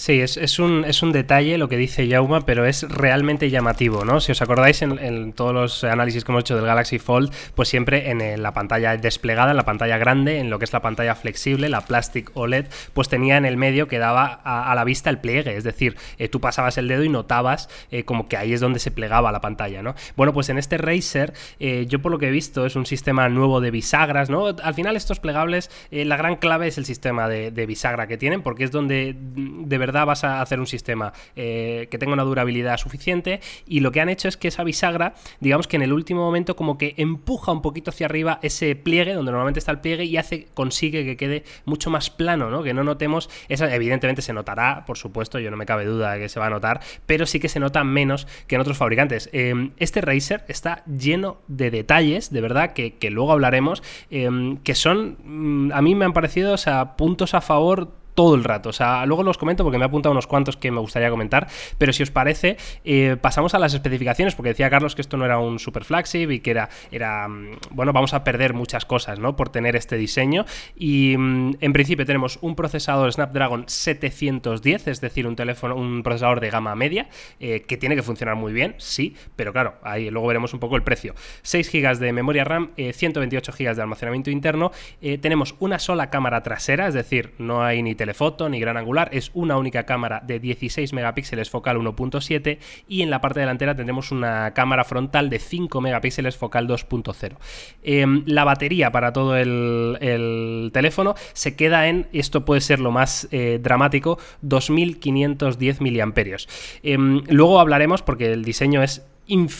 [0.00, 4.06] Sí, es, es, un, es un detalle lo que dice Yauma, pero es realmente llamativo,
[4.06, 4.22] ¿no?
[4.22, 8.10] Si os acordáis en, todos los análisis que hemos hecho del Galaxy Fold, pues siempre
[8.10, 11.68] en la pantalla desplegada, en la pantalla grande, en lo que es la pantalla flexible,
[11.68, 15.54] la Plastic OLED, pues tenía en el medio que daba a, la vista el pliegue,
[15.54, 18.78] es decir, eh, tú pasabas el dedo y notabas eh, como que ahí es donde
[18.78, 19.94] se plegaba la pantalla, ¿no?
[20.16, 23.28] Bueno, pues en este Razer, eh, yo por lo que he visto, es un sistema
[23.28, 24.46] nuevo de bisagras, ¿no?
[24.46, 28.40] Al final estos plegables, la gran clave es el sistema de, de bisagra que tienen,
[28.40, 33.40] porque es donde de verdad vas a hacer un sistema que tenga una durabilidad suficiente
[33.66, 36.56] y lo que han hecho es que esa bisagra, digamos que en el último momento
[36.56, 40.16] como que empuja un poquito hacia arriba ese pliegue, donde normalmente está el pliegue, y
[40.16, 42.62] hace, consigue que quede mucho más plano, ¿no?
[42.62, 46.20] Que no notemos, esa, evidentemente se notará, por supuesto, yo no me cabe duda de
[46.20, 49.30] que se va a notar, pero sí que se nota menos que en otros fabricantes.
[49.32, 55.16] Em, este Razer está lleno de detalles, de verdad, que, luego hablaremos, em, que son,
[55.24, 58.68] mm, a mí me han parecido, o sea, puntos a favor todo el rato.
[58.68, 61.48] O sea, luego los comento porque me ha apuntado unos cuantos que me gustaría comentar,
[61.78, 65.24] pero si os parece, eh, pasamos a las especificaciones, porque decía Carlos que esto no
[65.24, 69.18] era un super flagship y que era, era, mm, bueno, vamos a perder muchas cosas,
[69.18, 69.36] ¿no?
[69.36, 70.44] Por tener este diseño.
[70.76, 76.40] Y mm, en principio tenemos un procesador Snapdragon 710, es decir, un teléfono, un procesador
[76.40, 80.26] de gama media, eh, que tiene que funcionar muy bien, sí, pero claro, ahí luego
[80.26, 81.14] veremos un poco el precio.
[81.42, 84.72] 6 GB de memoria RAM, 128 eh, GB de almacenamiento interno,
[85.20, 89.30] tenemos una sola cámara trasera, es decir, no hay ni telefoto ni gran angular, es
[89.34, 92.56] una única cámara de 16 megapíxeles focal 1.7
[92.88, 97.36] y en la parte delantera tendremos una cámara frontal de 5 megapíxeles focal 2.0.
[97.82, 103.28] Em, la batería para todo el, teléfono se queda en, esto puede ser lo más
[103.32, 106.48] eh, dramático, 2510 miliamperios.
[106.82, 109.09] Em, luego hablaremos, porque el diseño es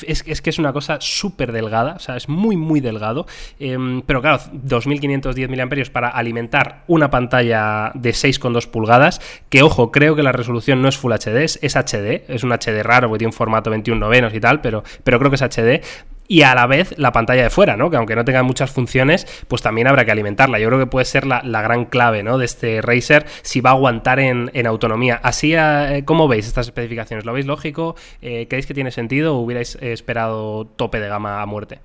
[0.07, 3.27] es, que es una cosa súper delgada, o sea, es muy, muy delgado.
[3.59, 10.17] Em, pero claro, 2510 mAh para alimentar una pantalla de 6,2 pulgadas, que ojo, creo
[10.17, 13.31] que la resolución no es Full HD, es, HD, es un HD raro porque tiene
[13.31, 15.83] un formato 21 novenos y tal, pero, pero creo que es HD
[16.31, 17.91] y a la vez la pantalla de fuera, ¿no?
[17.91, 20.61] Que aunque no tenga muchas funciones, pues también habrá que alimentarla.
[20.61, 22.39] Yo creo que puede ser la, gran clave, ¿no?
[22.39, 25.19] De este Razer, si va a aguantar en, autonomía.
[25.25, 27.25] Así, eh, ¿cómo veis estas especificaciones?
[27.25, 27.97] ¿Lo veis lógico?
[28.23, 31.81] Eh, ¿Creéis que tiene sentido o hubierais esperado tope de gama a muerte?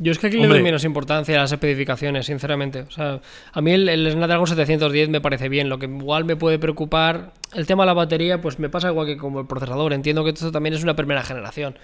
[0.00, 2.80] Yo es que aquí le doy menos importancia a las especificaciones, sinceramente.
[2.82, 3.20] O sea,
[3.52, 5.68] a mí el, Snapdragon 710 me parece bien.
[5.68, 9.06] Lo que igual me puede preocupar, el tema de la batería, pues me pasa igual
[9.06, 9.92] que como el procesador.
[9.92, 11.76] Entiendo que esto también es una primera generación.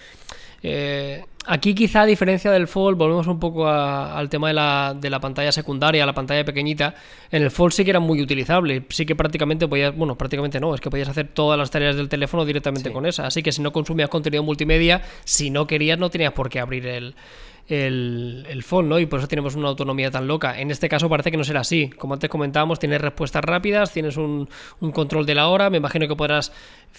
[0.63, 5.11] Eh, aquí quizá a diferencia del Fold, volvemos un poco al tema de la, de
[5.11, 6.95] la, pantalla secundaria, la pantalla pequeñita.
[7.31, 10.75] En el Fold sí que era muy utilizable, sí que prácticamente podías, bueno, prácticamente no,
[10.75, 13.27] es que podías hacer todas las tareas del teléfono directamente con esa.
[13.27, 16.87] Así que si no consumías contenido multimedia, si no querías no tenías por qué abrir
[16.87, 17.15] el,
[17.69, 18.99] el, el phone, ¿no?
[18.99, 20.59] Y por eso tenemos una autonomía tan loca.
[20.61, 21.91] En este caso parece que no será así.
[21.91, 24.49] Como antes comentábamos, tienes respuestas rápidas, tienes un,
[24.93, 26.53] control de la hora, me imagino que podrás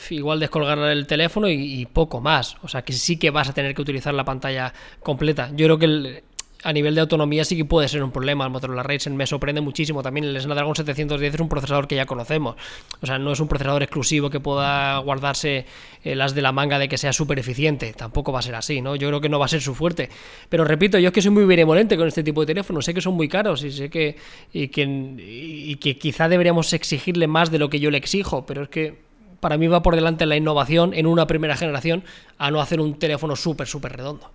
[0.10, 2.58] igual descolgar el teléfono y, y, poco más.
[2.64, 5.50] O sea que sí que vas a tener que utilizar la pantalla completa.
[5.54, 6.24] Yo creo que el,
[6.64, 8.46] a nivel de autonomía sí que puede ser un problema.
[8.46, 10.02] El Motorola Ryzen me sorprende muchísimo.
[10.02, 12.56] También el Snapdragon 710 es un procesador que ya conocemos.
[13.02, 15.66] O sea, no es un procesador exclusivo que pueda guardarse
[16.04, 17.94] eh, las de la manga de que sea súper eficiente.
[17.94, 18.96] Tampoco va a ser así, ¿no?
[18.96, 20.10] Yo creo que no va a ser su fuerte.
[20.50, 22.86] Pero repito, yo es que soy muy benevolente con este tipo de teléfonos.
[22.86, 24.18] Sé que son muy caros y sé que,
[24.52, 28.46] y que, y que quizá deberíamos exigirle más de lo que yo le exijo.
[28.46, 28.98] Pero es que
[29.40, 32.04] para mí va por delante la innovación en una primera generación
[32.38, 34.32] a no hacer un teléfono súper, súper redondo.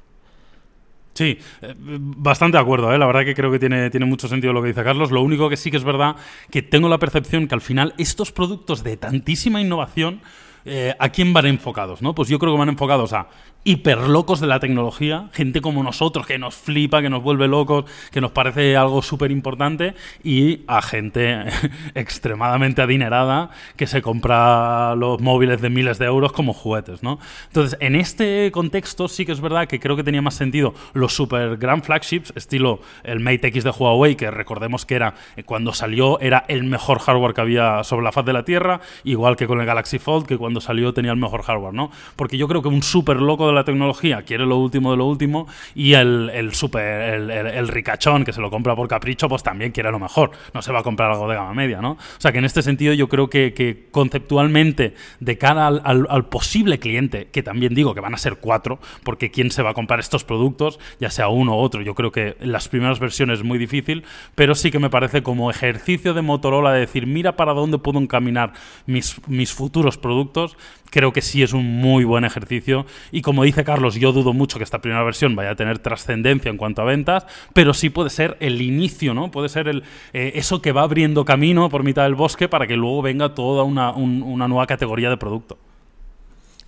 [1.14, 2.98] Sí, eh, bastante de acuerdo, ¿eh?
[2.98, 5.10] la verdad que creo que tiene, tiene mucho sentido lo que dice Carlos.
[5.10, 6.16] Lo único que sí que es verdad
[6.50, 10.20] que tengo la percepción que al final estos productos de tantísima innovación
[10.64, 12.02] eh, ¿a quién van enfocados?
[12.02, 12.14] ¿no?
[12.14, 13.28] Pues yo creo que van enfocados a
[13.64, 18.20] hiperlocos de la tecnología, gente como nosotros que nos flipa, que nos vuelve locos, que
[18.20, 19.94] nos parece algo súper importante,
[20.24, 21.44] y a gente
[21.94, 27.02] extremadamente adinerada que se compra los móviles de miles de euros como juguetes.
[27.02, 27.18] ¿no?
[27.48, 31.14] Entonces, en este contexto sí que es verdad que creo que tenía más sentido los
[31.14, 35.72] super grand flagships, estilo el Mate X de Huawei, que recordemos que era eh, cuando
[35.72, 39.46] salió era el mejor hardware que había sobre la faz de la Tierra, igual que
[39.46, 41.90] con el Galaxy Fold, que cuando salió tenía el mejor hardware, ¿no?
[42.16, 45.06] Porque yo creo que un súper loco de la tecnología quiere lo último de lo
[45.06, 49.72] último y el, el super, el, ricachón que se lo compra por capricho, pues también
[49.72, 50.30] quiere lo mejor.
[50.54, 51.92] No se va a comprar algo de gama media, ¿no?
[51.92, 57.28] O sea que en este sentido yo creo que, conceptualmente, de cara al, posible cliente,
[57.30, 60.24] que también digo que van a ser cuatro, porque quién se va a comprar estos
[60.24, 64.04] productos, ya sea uno u otro, yo creo que las primeras versiones es muy difícil,
[64.34, 67.98] pero sí que me parece como ejercicio de Motorola de decir, mira para dónde puedo
[67.98, 68.52] encaminar
[68.86, 70.56] mis, mis futuros productos
[70.92, 72.86] creo que sí es un muy buen ejercicio.
[73.10, 76.50] Y como dice Carlos, yo dudo mucho que esta primera versión vaya a tener trascendencia
[76.50, 79.30] en cuanto a ventas, pero sí puede ser el inicio, ¿no?
[79.30, 82.76] Puede ser el, eh, eso que va abriendo camino por mitad del bosque para que
[82.76, 85.58] luego venga toda una, una nueva categoría de producto.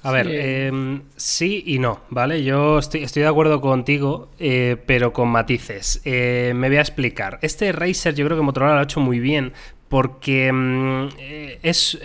[0.05, 1.63] A ver, em, sí.
[1.67, 2.45] y no, ¿vale?
[2.45, 6.03] Yo estoy, estoy de acuerdo contigo, eh, pero con matices.
[6.05, 7.39] Eh, me voy a explicar.
[7.41, 9.55] Este Razer yo creo que Motorola lo ha hecho muy bien
[9.89, 11.99] porque mm, eh, es,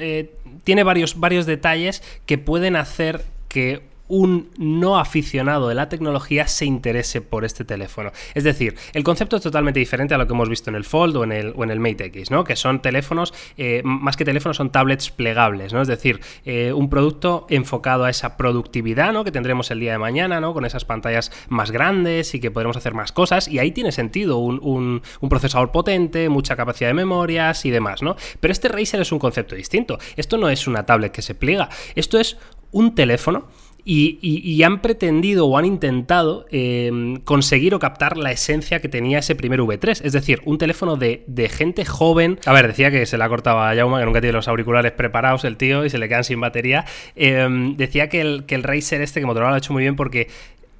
[0.63, 6.65] tiene varios, varios detalles que pueden hacer que un no aficionado de la tecnología se
[6.65, 8.11] interese por este teléfono.
[8.33, 11.15] Es decir, el concepto es totalmente diferente a lo que hemos visto en el Fold
[11.15, 12.43] o en el, o en el Mate X, ¿no?
[12.43, 15.81] Que son teléfonos, eh, más que teléfonos, son tablets plegables, ¿no?
[15.81, 19.23] Es decir, eh, un producto enfocado a esa productividad, ¿no?
[19.23, 20.53] Que tendremos el día de mañana, ¿no?
[20.53, 23.47] Con esas pantallas más grandes y que podremos hacer más cosas.
[23.47, 24.59] Y ahí tiene sentido un,
[25.19, 28.15] un procesador potente, mucha capacidad de memorias y demás, ¿no?
[28.39, 29.99] Pero este Razer es un concepto distinto.
[30.15, 31.69] Esto no es una tablet que se pliega.
[31.95, 32.37] Esto es
[32.71, 33.47] un teléfono
[33.91, 39.35] y, han pretendido o han intentado em, conseguir o captar la esencia que tenía ese
[39.35, 40.01] primer V3.
[40.03, 42.39] Es decir, un teléfono de, gente joven.
[42.45, 44.91] A ver, decía que se le ha cortado a Jauma, que nunca tiene los auriculares
[44.91, 46.85] preparados el tío y se le quedan sin batería.
[47.15, 49.95] Em, decía que el, que el Razer este, que Motorola lo ha hecho muy bien
[49.95, 50.27] porque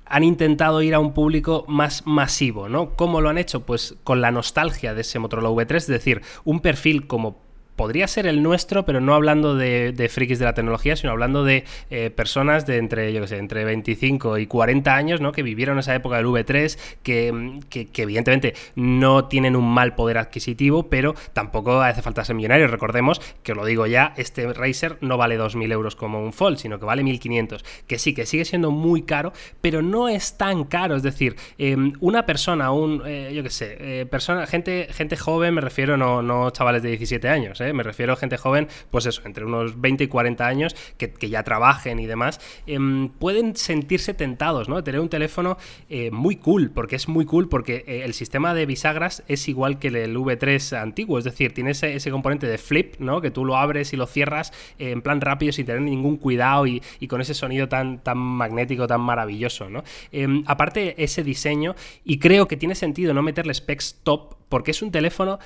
[0.05, 2.91] han intentado ir a un público más masivo, ¿no?
[2.95, 3.65] ¿Cómo lo han hecho?
[3.65, 7.48] Pues con la nostalgia de ese Motorola V3, es decir, un perfil como
[7.79, 11.63] podría ser el nuestro, pero no hablando de, frikis de la tecnología, sino hablando de
[11.89, 15.31] eh, personas de entre, yo sé, entre 25 y 40 años, ¿no?
[15.31, 20.89] Que vivieron esa época del V3, que, que, evidentemente no tienen un mal poder adquisitivo,
[20.89, 22.67] pero tampoco hace falta ser millonario.
[22.67, 26.57] Recordemos que os lo digo ya, este Razer no vale 2.000 euros como un Fold,
[26.57, 27.63] sino que vale 1.500.
[27.87, 30.97] Que sí, que sigue siendo muy caro, pero no es tan caro.
[30.97, 35.53] Es decir, em, una persona, un, eh, yo qué sé, eh, persona, gente, gente joven,
[35.53, 37.68] me refiero, no, no chavales de 17 años, ¿eh?
[37.73, 41.43] Me refiero a gente joven, pues eso, entre unos 20 y 40 años, que, ya
[41.43, 44.83] trabajen y demás, em, pueden sentirse tentados, ¿no?
[44.83, 45.57] Tener un teléfono
[45.89, 49.79] eh, muy cool, porque es muy cool, porque eh, el sistema de bisagras es igual
[49.79, 53.21] que el V3 antiguo, es decir, tiene ese, componente de flip, ¿no?
[53.21, 56.65] Que tú lo abres y lo cierras eh, en plan rápido sin tener ningún cuidado
[56.65, 59.83] y, con ese sonido tan, tan magnético, tan maravilloso, ¿no?
[60.11, 64.81] Em, aparte, ese diseño, y creo que tiene sentido no meterle specs top, porque es
[64.81, 65.39] un teléfono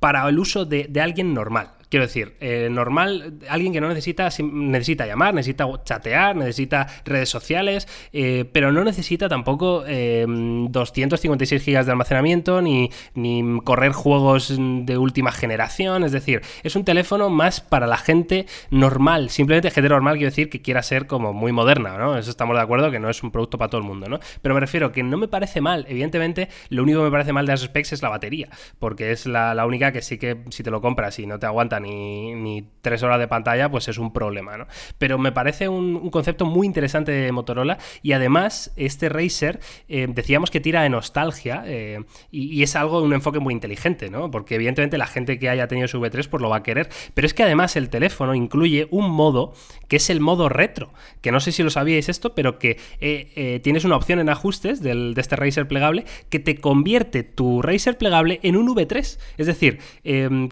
[0.00, 1.70] para el uso de, alguien normal.
[1.96, 7.88] Quiero decir, eh, normal, alguien que no necesita, necesita llamar, necesita chatear, necesita redes sociales,
[8.12, 14.98] eh, pero no necesita tampoco 256 eh, GB de almacenamiento ni, ni correr juegos de
[14.98, 16.04] última generación.
[16.04, 20.50] Es decir, es un teléfono más para la gente normal, simplemente gente normal, quiero decir,
[20.50, 22.18] que quiera ser como muy moderna, ¿no?
[22.18, 24.20] Eso estamos de acuerdo que no es un producto para todo el mundo, ¿no?
[24.42, 27.46] Pero me refiero que no me parece mal, evidentemente, lo único que me parece mal
[27.46, 30.62] de las specs es la batería, porque es la, la única que sí que si
[30.62, 31.46] te lo compras y no te
[31.86, 34.66] aguanta ni, tres horas de pantalla, pues es un problema, ¿no?
[34.98, 40.52] Pero me parece un, concepto muy interesante de Motorola y además este Razer eh, decíamos
[40.52, 44.30] que tira de nostalgia eh, y, es algo, un enfoque muy inteligente, ¿no?
[44.30, 47.26] Porque evidentemente la gente que haya tenido su V3 pues lo va a querer, pero
[47.26, 49.52] es que además el teléfono incluye un modo
[49.88, 53.60] que es el modo retro, que no sé si lo sabíais esto, pero que eh,
[53.64, 57.98] tienes una opción en ajustes del, de este Razer plegable que te convierte tu Razer
[57.98, 59.80] plegable en un V3, es decir,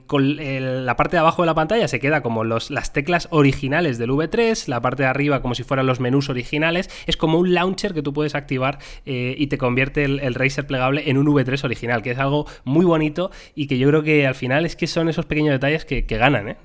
[0.07, 3.98] con la parte de abajo de la pantalla se queda como los, las teclas originales
[3.98, 7.55] del V3, la parte de arriba como si fueran los menús originales, es como un
[7.55, 11.64] launcher que tú puedes activar eh, y te convierte el, Razer plegable en un V3
[11.64, 14.87] original, que es algo muy bonito y que yo creo que al final es que
[14.87, 16.57] son esos pequeños detalles que, que ganan, ¿eh?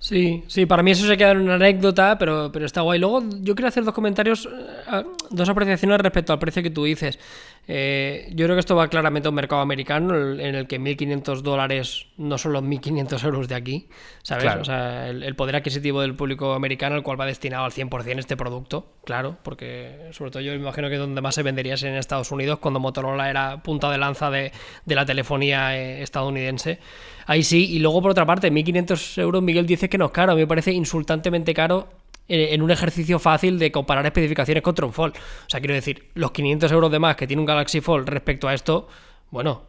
[0.00, 2.98] Sí, sí, para mí eso se queda en una anécdota, pero, pero está guay.
[2.98, 7.18] Luego yo quiero hacer dos comentarios, eh, dos apreciaciones respecto al precio que tú dices.
[7.68, 11.42] Eh, yo creo que esto va claramente a un mercado americano en el que 1.500
[11.42, 13.88] dólares no son los 1.500 euros de aquí,
[14.22, 14.56] ¿sabes?
[14.60, 18.36] O sea, el, poder adquisitivo del público americano al cual va destinado al 100% este
[18.36, 21.94] producto, claro, porque sobre todo yo me imagino que donde más se vendería es en
[21.94, 24.50] Estados Unidos, cuando Motorola era punta de lanza de,
[24.84, 26.80] de la telefonía eh, estadounidense.
[27.26, 30.32] Ahí sí, y luego por otra parte, 1.500 euros, Miguel dice que no es caro,
[30.32, 31.99] a mí me parece insultantemente caro
[32.30, 35.14] en un ejercicio fácil de comparar especificaciones contra un Fold.
[35.16, 38.48] O sea, quiero decir, los 500 euros de más que tiene un Galaxy Fold respecto
[38.48, 38.88] a esto,
[39.30, 39.62] bueno,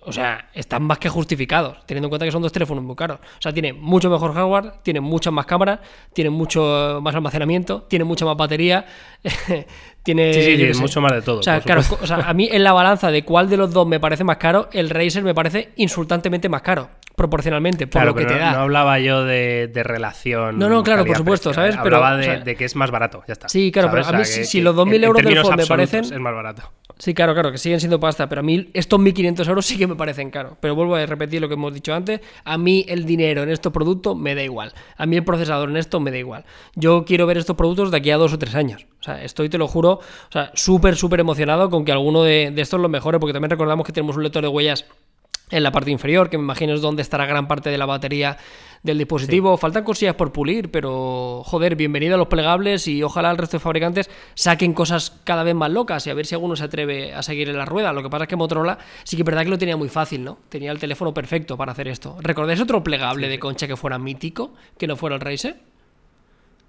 [0.00, 3.18] o sea, están más que justificados, teniendo en cuenta que son dos teléfonos muy caros.
[3.20, 5.80] O sea, tiene mucho mejor hardware, tiene muchas más cámaras,
[6.14, 8.86] tiene mucho más almacenamiento, tiene mucha más batería,
[10.02, 10.80] Tiene, Sí, sí, sé.
[10.80, 11.40] mucho más de todo.
[11.40, 13.86] O sea, claro, o sea, a mí en la balanza de cuál de los dos
[13.86, 18.14] me parece más caro, el Razer me parece insultantemente más caro, proporcionalmente, por Claro, lo
[18.14, 18.52] que te no, da.
[18.52, 20.58] no hablaba yo de, de relación.
[20.58, 21.76] No, no, claro, por supuesto, ¿sabes?
[21.82, 23.48] Pero, Hablaba o de, sea- de que es más barato, ya está.
[23.50, 25.22] Sí, claro, pero a O mí sea, si- que- si los 2.000 en- en euros
[25.22, 26.72] del phone me parecen- Es más barato.
[26.98, 29.86] Sí, claro, claro, que siguen siendo pasta, pero a mí estos 1.500 euros sí que
[29.86, 30.54] me parecen caros.
[30.60, 33.72] Pero vuelvo a repetir lo que hemos dicho antes, a mí el dinero en estos
[33.72, 34.72] productos me da igual.
[34.96, 36.44] A mí el procesador en esto me da igual.
[36.74, 38.86] Yo quiero ver estos productos de aquí a dos o tres años.
[39.00, 40.00] O sea, estoy, te lo juro, o
[40.32, 43.86] sea, súper, súper emocionado con que alguno de, de estos los mejore, porque también recordamos
[43.86, 44.84] que tenemos un lector de huellas
[45.50, 48.36] en la parte inferior, que me imagino es donde estará gran parte de la batería
[48.82, 49.56] del dispositivo.
[49.56, 53.60] Faltan cosillas por pulir, pero joder, bienvenido a los plegables y ojalá el resto de
[53.60, 57.22] fabricantes saquen cosas cada vez más locas y a ver si alguno se atreve a
[57.22, 57.92] seguir en la rueda.
[57.92, 60.24] Lo que pasa es que Motorola sí que es verdad que lo tenía muy fácil,
[60.24, 60.38] ¿no?
[60.48, 62.16] Tenía el teléfono perfecto para hacer esto.
[62.20, 65.56] ¿Recordáis otro plegable de concha que fuera mítico, que no fuera el Razer?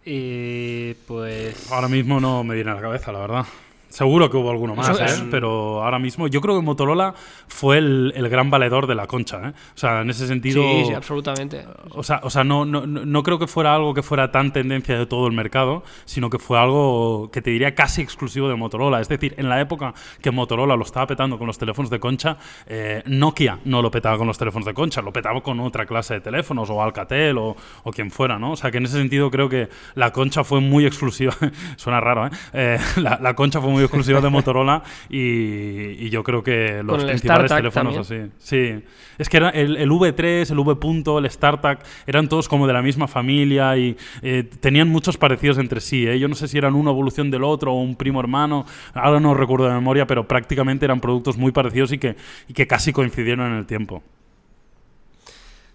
[0.05, 1.71] Y pues.
[1.71, 3.45] Ahora mismo no me viene a la cabeza, la verdad.
[3.89, 5.05] Seguro que hubo alguno más, Eso ¿eh?
[5.05, 7.13] es- pero ahora mismo yo creo que Motorola
[7.47, 9.49] fue el, el gran valedor de la concha.
[9.49, 9.53] ¿eh?
[9.75, 10.61] O sea, en ese sentido...
[10.61, 11.65] Sí, sí, absolutamente.
[11.91, 14.53] O sea, o sea no, no, no no creo que fuera algo que fuera tan
[14.53, 18.55] tendencia de todo el mercado, sino que fue algo que te diría casi exclusivo de
[18.55, 19.01] Motorola.
[19.01, 22.37] Es decir, en la época que Motorola lo estaba petando con los teléfonos de concha,
[22.67, 26.13] eh, Nokia no lo petaba con los teléfonos de concha, lo petaba con otra clase
[26.15, 28.51] de teléfonos, o Alcatel, o, o quien fuera, ¿no?
[28.51, 31.33] O sea, que en ese sentido creo que la concha fue muy exclusiva.
[31.75, 32.29] Suena raro, ¿eh?
[32.53, 37.03] Eh, la, la concha fue muy exclusiva de Motorola y, y yo creo que los
[37.03, 38.31] principales teléfonos también.
[38.33, 38.33] así.
[38.37, 38.83] Sí,
[39.17, 40.75] es que era el, el V3, el V.
[40.75, 45.57] punto, el StarTAC, eran todos como de la misma familia y eh, tenían muchos parecidos
[45.57, 46.07] entre sí.
[46.07, 46.19] ¿eh?
[46.19, 49.33] Yo no sé si eran una evolución del otro o un primo hermano, ahora no
[49.33, 52.15] recuerdo de memoria, pero prácticamente eran productos muy parecidos y que,
[52.47, 54.03] y que casi coincidieron en el tiempo.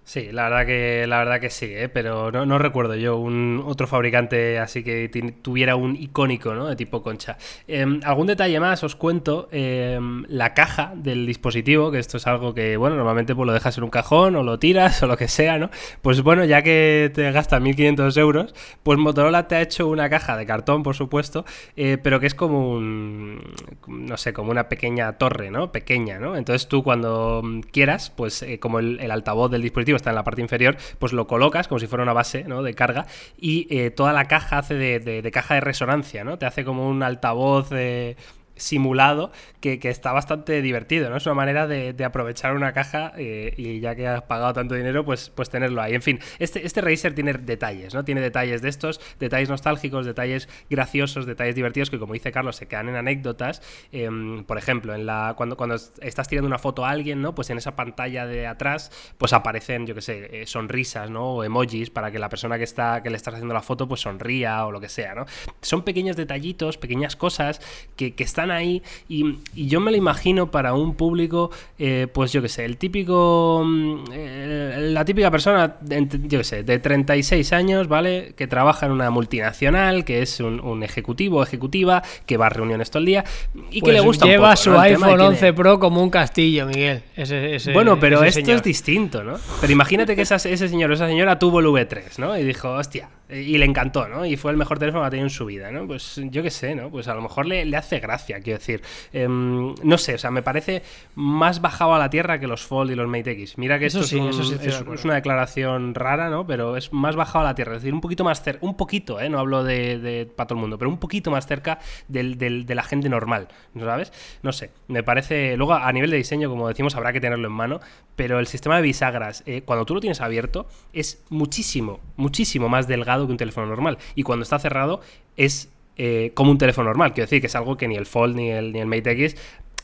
[0.07, 1.89] Sí, la verdad que, la verdad que sí, ¿eh?
[1.89, 5.09] pero no, no recuerdo yo un otro fabricante así que
[5.41, 6.67] tuviera un icónico ¿no?
[6.67, 7.39] de tipo concha.
[7.67, 9.49] Em, algún detalle más os cuento.
[9.51, 13.79] em, la caja del dispositivo, que esto es algo que, bueno, normalmente pues, lo dejas
[13.79, 15.71] en un cajón o lo tiras o lo que sea, ¿no?
[16.03, 20.37] Pues bueno, ya que te gastas 1500 euros, pues Motorola te ha hecho una caja
[20.37, 23.41] de cartón, por supuesto, eh, pero que es como un,
[23.89, 25.73] no sé, como una pequeña torre, ¿no?
[25.73, 26.37] Pequeña, ¿no?
[26.37, 30.25] Entonces tú cuando mm, quieras, pues eh, como el altavoz del dispositivo está en la
[30.25, 32.63] parte inferior, pues lo colocas como si fuera una base, ¿no?
[32.63, 33.07] De carga
[33.39, 36.39] y eh, toda la caja hace de, de- de caja de resonancia, ¿no?
[36.39, 37.69] Te hace como un altavoz...
[37.73, 38.17] eh,
[38.57, 41.17] simulado que, que está bastante divertido, ¿no?
[41.17, 44.75] Es una manera de, de aprovechar una caja eh, y ya que has pagado tanto
[44.75, 45.95] dinero, pues, pues tenerlo ahí.
[45.95, 48.05] En fin, este, este Razer tiene detalles, ¿no?
[48.05, 52.67] Tiene detalles de estos, detalles nostálgicos, detalles graciosos, detalles divertidos que, como dice Carlos, se
[52.67, 53.63] quedan en anécdotas.
[53.93, 57.35] Em, por ejemplo, en la, cuando, cuando estás tirando una foto a alguien, ¿no?
[57.35, 61.37] Pues en esa pantalla de atrás, pues aparecen, yo qué sé, eh, sonrisas, ¿no?
[61.37, 64.03] O emojis para que la persona que está, que le estás haciendo la foto, pues
[64.03, 65.27] sonría o lo que sea, ¿no?
[65.63, 67.61] Son pequeños detallitos, pequeñas cosas
[67.97, 72.33] que, que están ahí y, y yo me lo imagino para un público, eh, pues
[72.33, 76.79] yo qué sé, el típico, mm, eh, la típica persona, de yo qué sé, de
[76.79, 78.35] 36 años, ¿vale?
[78.37, 82.51] Que trabaja en una multinacional, que es un, un ejecutivo o ejecutiva, que va a
[82.51, 83.25] reuniones todo el día
[83.71, 86.67] y que Pues le gusta un poco, su iPhone que 11 Pro como un castillo,
[86.67, 87.03] Miguel.
[87.17, 88.57] Ese- ese- bueno, pero ese esto señor.
[88.57, 89.37] es distinto, ¿no?
[89.61, 92.37] Pero imagínate que esa- ese señor o esa señora tuvo el V3, ¿no?
[92.39, 94.25] Y dijo, hostia, y le encantó, ¿no?
[94.27, 95.87] Y fue el mejor teléfono que ha tenido en su vida, ¿no?
[95.87, 96.91] Pues yo qué sé, ¿no?
[96.91, 98.83] Pues a lo mejor le, le hace gracia, quiero decir.
[99.13, 100.83] Em, no sé, o sea, me parece
[101.15, 103.59] más bajado a la tierra que los Fold y los Mate X.
[103.59, 104.55] Mira que Eso esto sí, es, un- eso sí
[104.95, 106.47] es una declaración rara, ¿no?
[106.47, 109.21] Pero es más bajado a la tierra, es decir, un poquito más cerca, un poquito,
[109.21, 109.29] ¿eh?
[109.29, 112.67] No hablo de, de para todo el mundo, pero un poquito más cerca del, del-
[112.67, 114.13] de la gente normal, ¿no ¿sabes?
[114.43, 115.57] No sé, me parece...
[115.57, 117.81] Luego, a nivel de diseño, como decimos, habrá que tenerlo en mano,
[118.17, 122.87] pero el sistema de bisagras, eh, cuando tú lo tienes abierto, es muchísimo, muchísimo más
[122.89, 123.99] delgado que un teléfono normal.
[124.15, 125.01] Y cuando está cerrado,
[125.37, 127.13] es eh, como un teléfono normal.
[127.13, 129.37] Quiero decir que es algo que ni el Fold ni el, ni el Mate X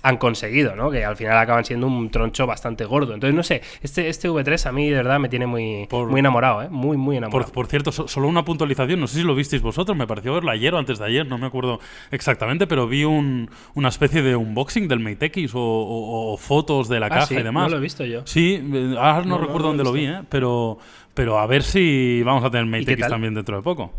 [0.02, 0.90] han conseguido, ¿no?
[0.90, 3.12] Que al final acaban siendo un troncho bastante gordo.
[3.12, 6.20] Entonces, no sé, este, este V3 a mí de verdad me tiene muy, Por- muy
[6.20, 6.68] enamorado, ¿eh?
[6.70, 7.52] Muy, muy enamorado.
[7.52, 10.50] por cierto, so- solo una puntualización, no sé si lo visteis vosotros, me pareció verlo
[10.52, 14.36] ayer o antes de ayer, no me acuerdo exactamente, pero vi un- una especie de
[14.36, 17.64] unboxing del Mate X o, o- o fotos de la Ah, caja sí, y demás.
[17.64, 18.22] No lo he visto yo.
[18.24, 20.22] Sí, eh, ahora no, recuerdo no lo dónde he lo vi, ¿eh?
[20.30, 20.78] pero,
[21.14, 23.92] pero a ver si vamos a tener ¿Y Mate X también dentro de poco.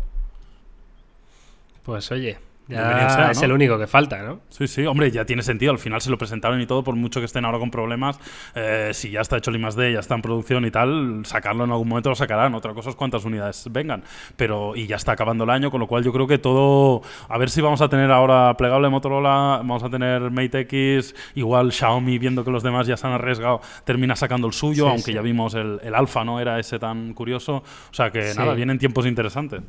[1.84, 2.38] Pues oye,
[2.72, 3.44] ya Bienvenido sea, es ¿no?
[3.44, 4.40] el único que falta, ¿no?
[4.48, 5.72] Sí, sí, hombre, ya tiene sentido.
[5.72, 8.18] Al final se lo presentaron y todo, por mucho que estén ahora con problemas,
[8.54, 11.70] eh, si ya está hecho el I+D, ya está en producción y tal, sacarlo en
[11.70, 12.54] algún momento lo sacarán.
[12.54, 14.02] Otra cosa es cuántas unidades vengan.
[14.36, 17.02] Pero, y ya está acabando el año, con lo cual yo creo que todo...
[17.28, 21.72] A ver si vamos a tener ahora plegable Motorola, vamos a tener Mate X, igual
[21.72, 25.02] Xiaomi, viendo que los demás ya se han arriesgado, termina sacando el suyo, Sí, aunque
[25.02, 25.12] sí.
[25.12, 26.40] ya vimos el, el Alpha, ¿no?
[26.40, 27.56] Era ese tan curioso.
[27.56, 28.38] O sea que Sí.
[28.38, 29.60] nada, vienen tiempos interesantes.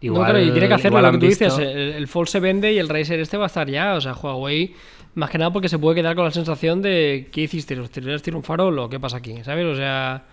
[0.00, 1.58] Igual, no, claro, y tiene que hacer lo que tú dices.
[1.58, 3.94] El, el Fold se vende y el Razer este va a estar ya.
[3.94, 4.74] O sea, Huawei,
[5.14, 7.74] más que nada porque se puede quedar con la sensación de ¿qué hiciste?
[7.74, 9.42] ¿Los tirar un farol o qué pasa aquí?
[9.42, 9.66] ¿Sabes?
[9.66, 10.24] O sea.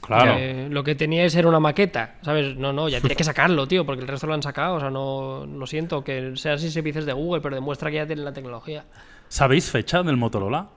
[0.00, 0.34] Claro.
[0.70, 2.56] lo que teníais era una maqueta, ¿sabes?
[2.56, 4.76] No, no, ya tienes que sacarlo, tío, porque el resto lo han sacado.
[4.76, 5.46] O sea, no.
[5.46, 8.84] Lo siento, que sea así servicios de Google, pero demuestra que ya tienen la tecnología.
[9.28, 10.68] ¿Sabéis fecha del Motorola?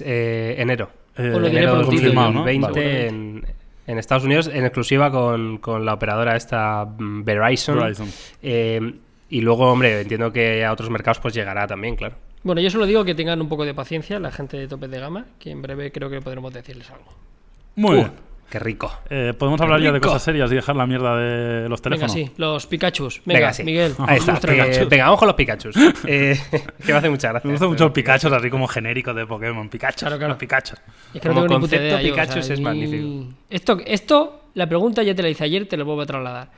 [0.00, 0.90] Eh, enero.
[1.16, 2.44] Eh, lo enero confirmado, ¿no?
[2.44, 3.46] 20 en,
[3.86, 7.78] en Estados Unidos en exclusiva con, con la operadora esta mm, Verizon.
[7.78, 8.08] Verizon.
[8.42, 8.94] Eh,
[9.28, 12.16] y luego, hombre, entiendo que a otros mercados pues llegará también, claro.
[12.42, 15.00] Bueno, yo solo digo que tengan un poco de paciencia la gente de tope de
[15.00, 17.12] gama, que en breve creo que podremos decirles algo.
[17.74, 18.12] Muy bien.
[18.50, 18.92] Qué rico.
[19.10, 22.14] Eh, Podemos hablar ya de cosas serias y dejar la mierda de los teléfonos.
[22.14, 23.20] Venga, sí, los Pikachus.
[23.24, 23.94] Venga, Miguel.
[23.98, 24.38] Ahí está.
[24.52, 25.74] Eh, venga, vamos con los Pikachus.
[26.06, 26.38] eh,
[26.86, 27.48] que me hace mucha gracia.
[27.48, 29.68] Me gustan mucho los Pikachus, así como genéricos de Pokémon.
[29.68, 30.28] Pikachu, claro, claro.
[30.34, 30.74] Los Pikachu.
[31.14, 33.34] Es que no tengo concepto, ni puta idea, Pikachu yo, o sea, es ni- magnífico.
[33.50, 36.50] Esto, esto, la pregunta ya te la hice ayer, te lo vuelvo a trasladar.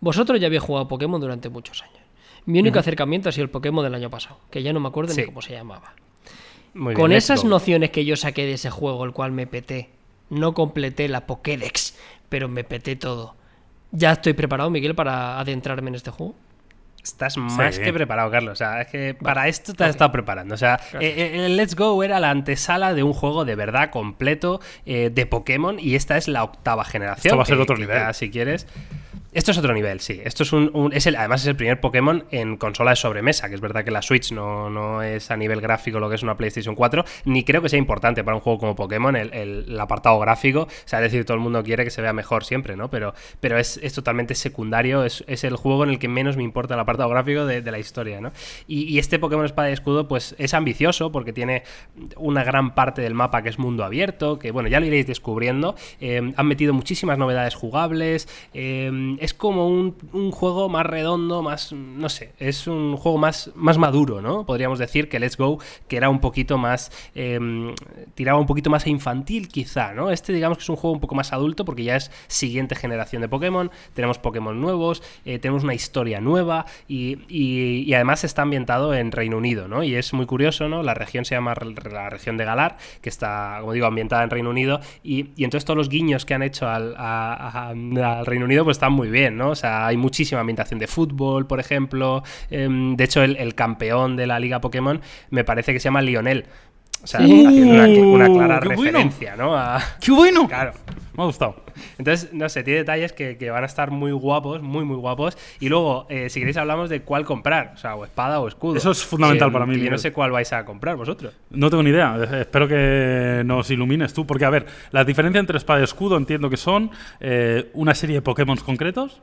[0.00, 1.98] Vosotros ya habéis jugado Pokémon durante muchos años.
[2.46, 5.12] Mi único acercamiento ha sido el Pokémon del año pasado, que ya no me acuerdo
[5.14, 5.20] Sí.
[5.20, 5.94] ni cómo se llamaba.
[6.74, 9.90] Muy Con esas nociones que yo saqué de ese juego, el cual me peté,
[10.30, 11.96] no completé la Pokédex,
[12.28, 13.36] pero me peté todo.
[13.92, 16.34] ¿Ya estoy preparado, Miguel, para adentrarme en este juego?
[17.02, 17.82] Estás más Sí.
[17.82, 18.52] que preparado, Carlos.
[18.52, 20.54] O sea, es que para esto te has estado preparando.
[20.54, 23.90] O sea, eh, eh, el Let's Go era la antesala de un juego de verdad
[23.90, 27.26] completo eh, de Pokémon y esta es la octava generación.
[27.32, 27.98] Esto va a ser que- otro que nivel.
[27.98, 28.66] ya, si quieres.
[29.34, 30.20] Esto es otro nivel, sí.
[30.24, 33.56] Esto es un, es el, además es el primer Pokémon en consola de sobremesa, que
[33.56, 36.36] es verdad que la Switch no, no es a nivel gráfico lo que es una
[36.36, 40.20] PlayStation 4, ni creo que sea importante para un juego como Pokémon el, el- apartado
[40.20, 40.60] gráfico.
[40.62, 42.90] O sea, es decir, todo el mundo quiere que se vea mejor siempre, ¿no?
[42.90, 46.44] Pero, pero es, es totalmente secundario, es, es el juego en el que menos me
[46.44, 48.32] importa el apartado gráfico de, la historia, ¿no?
[48.68, 51.64] Y, y este Pokémon Espada y Escudo, pues es ambicioso porque tiene
[52.16, 55.74] una gran parte del mapa que es mundo abierto, que bueno, ya lo iréis descubriendo.
[56.00, 58.28] Eh, han metido muchísimas novedades jugables.
[58.54, 63.50] eh, es como un, un juego más redondo, más, no sé, es un juego más,
[63.54, 64.44] más maduro, ¿no?
[64.44, 65.58] Podríamos decir que Let's Go,
[65.88, 67.38] que era un poquito más, eh,
[68.14, 70.10] tiraba un poquito más a infantil quizá, ¿no?
[70.10, 73.22] Este digamos que es un juego un poco más adulto porque ya es siguiente generación
[73.22, 78.92] de Pokémon, tenemos Pokémon nuevos, eh, tenemos una historia nueva y, y- además está ambientado
[78.94, 79.82] en Reino Unido, ¿no?
[79.84, 80.82] Y es muy curioso, ¿no?
[80.82, 81.54] La región se llama
[81.90, 85.64] la región de Galar, que está, como digo, ambientada en Reino Unido y, y entonces
[85.64, 89.50] todos los guiños que han hecho al, al Reino Unido pues están muy bien, ¿no?
[89.50, 92.22] O sea, hay muchísima ambientación de fútbol, por ejemplo.
[92.50, 95.00] Em, de hecho, el campeón de la Liga Pokémon
[95.30, 96.46] me parece que se llama Lionel.
[97.04, 97.44] O sea, Sí.
[97.46, 98.82] haciendo una, una clara ¡Qué bueno!
[98.98, 99.56] referencia, ¿no?
[99.56, 100.48] A- ¡Qué bueno!
[100.48, 100.72] claro.
[101.16, 101.54] Me ha gustado.
[101.96, 105.38] Entonces, no sé, tiene detalles que, que van a estar muy guapos, muy, muy guapos.
[105.60, 107.70] Y luego, eh, si queréis, hablamos de cuál comprar.
[107.74, 108.76] O sea, o espada o escudo.
[108.78, 111.32] Eso es fundamental para mí, y Yo no sé cuál vais a comprar vosotros.
[111.50, 112.16] No tengo ni idea.
[112.40, 114.26] Espero que nos ilumines tú.
[114.26, 116.90] Porque, a ver, la diferencia entre espada y escudo entiendo que son
[117.20, 119.22] eh, una serie de Pokémon concretos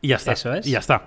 [0.00, 0.32] y ya está.
[0.34, 0.64] Eso es.
[0.64, 1.02] Y ya está.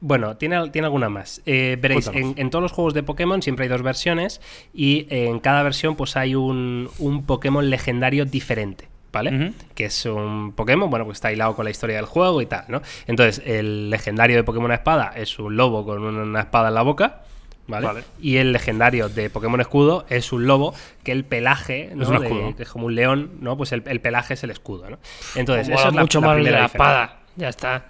[0.00, 1.40] Bueno, tiene, tiene alguna más.
[1.46, 4.40] Eh, veréis, en, en todos los juegos de Pokémon siempre hay dos versiones
[4.74, 8.88] y eh, en cada versión pues hay un, un Pokémon legendario diferente.
[9.12, 9.54] ¿Vale?
[9.74, 12.66] Que es un Pokémon, bueno, pues está hilado con la historia del juego y tal,
[12.68, 12.82] ¿no?
[13.06, 17.22] Entonces, el legendario de Pokémon Espada es un lobo con una espada en la boca,
[17.66, 17.86] ¿vale?
[17.86, 18.04] Vale.
[18.20, 22.02] Y el legendario de Pokémon Escudo es un lobo que el pelaje, ¿no?
[22.02, 22.56] Es un De- escudo.
[22.56, 23.56] que es como un león, ¿no?
[23.56, 24.98] Pues el, el pelaje es el escudo, ¿no?
[25.34, 27.20] Entonces, eso es la, mucho la más la espada.
[27.36, 27.86] Ya está.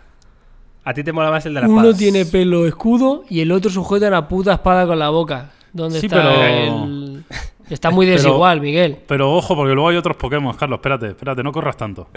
[0.86, 1.82] A ti te mola más el de la espada.
[1.88, 5.50] Uno tiene pelo escudo y el otro sujeta una puta espada con la boca.
[5.72, 7.24] ¿Dónde Sí, está pero- el-
[7.68, 8.96] Está muy Pero- desigual, Miguel.
[9.08, 10.78] Pero ojo, porque luego hay otros Pokémon, Carlos.
[10.78, 12.08] Espérate, espérate, no corras tanto.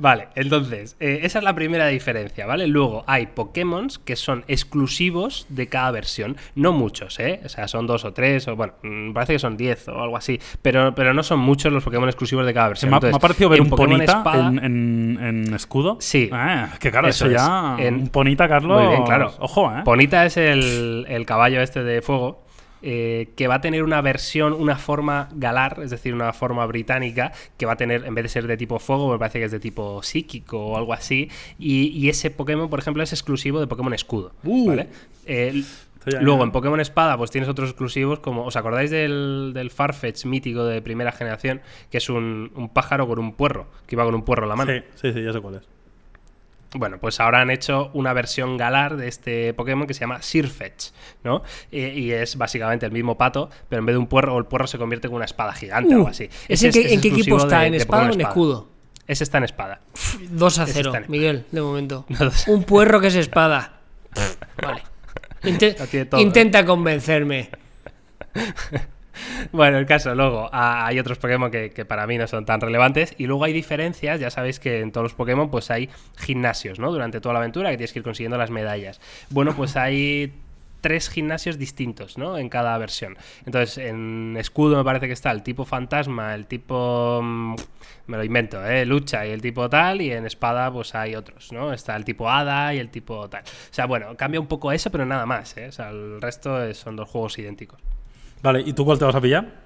[0.00, 2.66] Vale, entonces, eh, esa es la primera diferencia, ¿vale?
[2.66, 6.36] Luego hay Pokémon que son exclusivos de cada versión.
[6.54, 7.40] No muchos, ¿eh?
[7.44, 10.16] O sea, son dos o tres, o bueno, mm, parece que son diez o algo
[10.16, 10.40] así.
[10.62, 12.90] Pero, pero no son muchos los Pokémon exclusivos de cada versión.
[12.90, 15.98] me, ha- Entonces, me ha parecido ver un Pokémon Ponita Espada- en, en- en escudo.
[16.00, 16.30] Sí.
[16.32, 17.76] Ah, que claro, eso, Eso ya.
[17.78, 17.86] es.
[17.86, 18.80] En- Un Ponita, Carlos.
[18.80, 19.32] Muy bien, claro.
[19.38, 19.82] Ojo, ¿eh?
[19.84, 22.42] Ponita es el, el caballo este de fuego.
[22.82, 27.32] Eh, que va a tener una versión, una forma galar, es decir, una forma británica,
[27.56, 29.52] que va a tener, en vez de ser de tipo fuego, me parece que es
[29.52, 31.28] de tipo psíquico o algo así.
[31.58, 34.32] Y, y ese Pokémon, por ejemplo, es exclusivo de Pokémon Escudo.
[34.44, 34.68] Uh.
[34.68, 34.88] ¿vale?
[35.26, 35.62] Eh,
[36.20, 40.64] luego, en Pokémon Espada, pues tienes otros exclusivos, como, ¿os acordáis del, del Farfetch mítico
[40.64, 41.60] de primera generación?
[41.90, 44.56] Que es un, un pájaro con un puerro, que iba con un puerro en la
[44.56, 44.72] mano.
[44.72, 45.79] Sí, sí, sí, ya sé cuál es.
[46.72, 50.90] Bueno, pues ahora han hecho una versión galar de este Pokémon que se llama Sirfetch,
[51.24, 51.42] ¿no?
[51.72, 54.68] Y, y es básicamente el mismo pato, pero en vez de un puerro, el puerro
[54.68, 56.24] se convierte en una espada gigante o algo así.
[56.26, 57.60] Uh, ¿Ese en Ese qué, es en qué equipo está?
[57.60, 58.68] de- ¿En de espada o en escudo?
[59.08, 59.80] Ese está en espada.
[60.30, 62.06] 2 a Ese 0, está en- Miguel, de momento.
[62.08, 63.80] No, Un puerro que es espada.
[64.62, 64.82] Vale.
[66.08, 67.50] Todo, intenta convencerme.
[69.52, 73.14] Bueno, el caso, luego hay otros Pokémon que, que para mí no son tan relevantes
[73.18, 76.90] y luego hay diferencias, ya sabéis que en todos los Pokémon pues hay gimnasios, ¿no?
[76.92, 79.00] Durante toda la aventura que tienes que ir consiguiendo las medallas.
[79.30, 80.32] Bueno, pues hay
[80.80, 82.38] tres gimnasios distintos, ¿no?
[82.38, 83.18] En cada versión.
[83.44, 87.20] Entonces, en escudo me parece que está el tipo fantasma, el tipo...
[87.22, 87.54] mm,
[88.06, 88.86] Me lo invento, ¿eh?
[88.86, 91.72] Lucha y el tipo tal, y en espada pues hay otros, ¿no?
[91.72, 93.42] Está el tipo hada y el tipo tal.
[93.42, 95.68] O sea, bueno, cambia un poco eso, pero nada más, ¿eh?
[95.68, 97.78] O sea, el resto es- son dos juegos idénticos.
[98.42, 99.60] Vale, ¿y tú cuál te vas a pillar?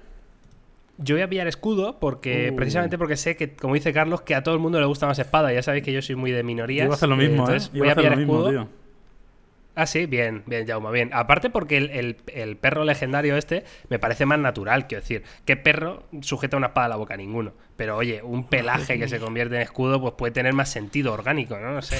[0.97, 2.55] Yo voy a pillar escudo porque Uh.
[2.55, 5.19] precisamente porque sé que, como dice Carlos, que a todo el mundo le gusta más
[5.19, 5.51] espada.
[5.51, 6.83] Ya sabéis que yo soy muy de minorías.
[6.83, 7.61] Yo iba a hacer lo mismo, eh, ¿eh?
[7.73, 8.49] Iba voy a pillar lo mismo, escudo.
[8.49, 8.69] tío.
[9.77, 11.09] Ah, sí, bien, bien, Jauma, bien.
[11.11, 15.23] Aparte porque el, el- el perro legendario este me parece más natural, quiero decir.
[15.43, 17.17] ¿Qué perro sujeta una espada a la boca?
[17.17, 17.51] Ninguno.
[17.75, 21.57] Pero oye, un pelaje que se convierte en escudo pues puede tener más sentido orgánico,
[21.57, 21.73] ¿no?
[21.73, 21.97] No sé.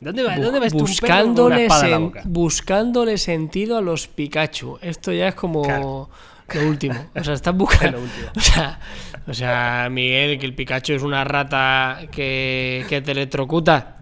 [0.00, 2.22] ¿Dónde, va, ¿dónde ves tú un buscándole, en la boca?
[2.24, 4.78] buscándole sentido a los Pikachu.
[4.82, 6.08] Esto ya es como Claro.
[6.54, 6.94] lo último.
[7.14, 7.98] O sea, estás buscando.
[7.98, 8.28] Lo último.
[8.36, 8.80] O sea,
[9.26, 13.96] o sea, Miguel, que el Pikachu es una rata que, que te electrocuta.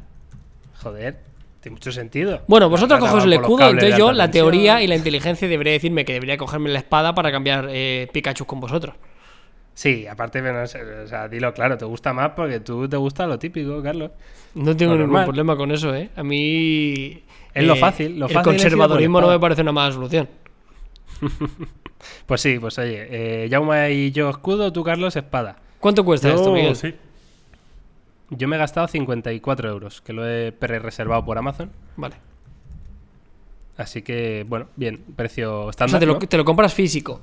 [0.82, 1.20] Joder,
[1.60, 2.42] tiene mucho sentido.
[2.48, 4.50] Bueno, vosotros La cogéis el escudo, entonces yo la tensión.
[4.50, 8.44] teoría y la inteligencia debería decirme que debería cogerme la espada para cambiar eh, Pikachu
[8.46, 8.96] con vosotros.
[9.74, 13.82] Sí, aparte, o sea, dilo claro, te gusta más porque tú te gusta lo típico,
[13.82, 14.10] Carlos.
[14.54, 15.24] No tengo ningún normal.
[15.24, 16.10] problema con eso, ¿eh?
[16.14, 17.22] A mí...
[17.54, 20.28] Es lo eh, fácil, lo el fácil conservadurismo no me parece una mala solución.
[22.26, 23.06] Pues sí, pues oye,
[23.44, 25.58] eh, Jauma y yo escudo, tú Carlos espada.
[25.78, 26.74] ¿Cuánto cuesta esto, Miguel?
[26.76, 26.94] sí.
[28.30, 31.70] Yo me he gastado 54 euros, que lo he pre-reservado por Amazon.
[31.96, 32.16] Vale.
[33.76, 35.90] Así que, bueno, bien, precio O estándar.
[35.90, 36.18] sea, te lo, ¿no?
[36.20, 37.20] te lo compras físico.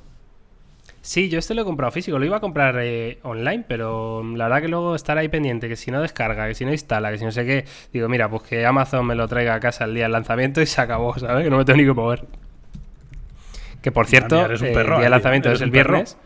[1.01, 4.45] Sí, yo este lo he comprado físico, lo iba a comprar eh, online, pero la
[4.45, 7.17] verdad que luego estar ahí pendiente, que si no descarga, que si no instala, que
[7.17, 9.93] si no sé qué, digo, mira, pues que Amazon me lo traiga a casa el
[9.93, 11.45] día del lanzamiento y se acabó, ¿sabes?
[11.45, 12.25] Que no me tengo ni que mover.
[13.81, 15.71] Que por cierto, mía, eres un eh, perro, el día del eh, lanzamiento es el
[15.71, 15.93] perro.
[15.93, 16.17] viernes.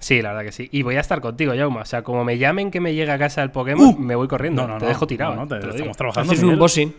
[0.00, 0.68] Sí, la verdad que sí.
[0.72, 1.82] Y voy a estar contigo, Jauma.
[1.82, 4.62] O sea, como me llamen que me llegue a casa el Pokémon, me voy corriendo.
[4.62, 5.34] No, no, te no, dejo tirado.
[5.34, 5.76] no, no, te- te lo digo.
[5.90, 6.32] estamos trabajando.
[6.32, 6.94] Haces un bossing.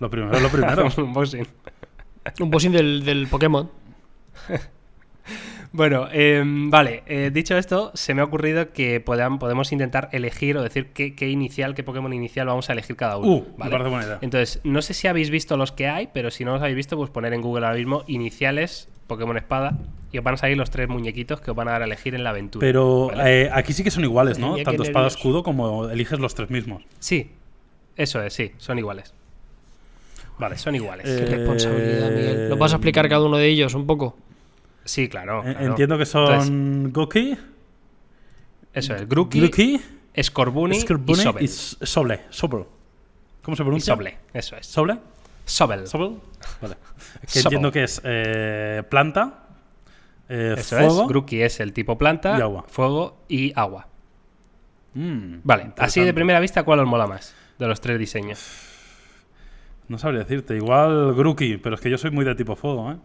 [0.00, 0.88] Lo primero lo primero.
[0.98, 1.46] Un boxing.
[2.40, 3.70] Un bossing del, del Pokémon.
[5.72, 10.62] Bueno, em, vale, eh, dicho esto, se me ha ocurrido que podemos intentar elegir o
[10.62, 13.28] decir qué, qué inicial, qué Pokémon inicial vamos a elegir cada uno.
[13.28, 13.70] Uh, ¿vale?
[13.70, 14.18] parece buena idea.
[14.20, 16.96] Entonces, no sé si habéis visto los que hay, pero si no los habéis visto,
[16.98, 19.78] pues poner en Google ahora mismo iniciales Pokémon Espada
[20.12, 22.14] y os van a salir los tres muñequitos que os van a dar a elegir
[22.14, 22.66] en la aventura.
[22.66, 23.42] Pero ¿vale?
[23.42, 24.56] eh, aquí sí que son iguales, ¿no?
[24.62, 26.82] Tanto espada escudo como eliges los tres mismos.
[26.98, 27.30] Sí,
[27.96, 29.14] eso es, sí, son iguales.
[30.38, 30.58] Vale.
[30.58, 31.06] Son iguales.
[31.08, 32.48] Eh, Qué responsabilidad, Miguel.
[32.48, 34.16] ¿Nos vas a explicar cada uno de ellos un poco?
[34.84, 35.42] Sí, claro.
[35.42, 35.60] Claro.
[35.60, 37.38] Entiendo que son Entonces, Goki,
[38.72, 39.80] eso es, Grookey,
[40.22, 41.48] Scorbunny, Scorbunny y Sobel.
[41.48, 42.20] Soble.
[42.30, 42.64] Soble.
[43.42, 43.94] ¿Cómo se Y pronuncia?
[43.94, 44.66] Soble, eso es.
[44.66, 44.98] ¿Soble?
[45.44, 45.86] Sobel.
[45.86, 46.16] ¿Soble?
[46.60, 46.76] Vale.
[47.22, 47.44] Que Sobel.
[47.46, 49.44] entiendo que es eh, planta,
[50.28, 51.02] eh, Eso fuego.
[51.02, 51.08] es.
[51.08, 52.64] Grookey es el tipo planta, y agua.
[52.68, 53.88] fuego y agua.
[54.94, 58.40] Mm, Vale, así de primera vista, ¿cuál os mola más de los tres diseños?
[59.88, 60.54] No sabría decirte.
[60.56, 62.96] Igual Grookey, pero es que yo soy muy de tipo fuego, ¿eh?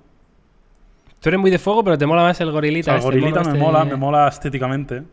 [1.20, 2.86] Tú eres muy de fuego, pero te mola más el O gorilita.
[2.86, 5.04] sea, el este, gorilita me este- mola, me mola estéticamente.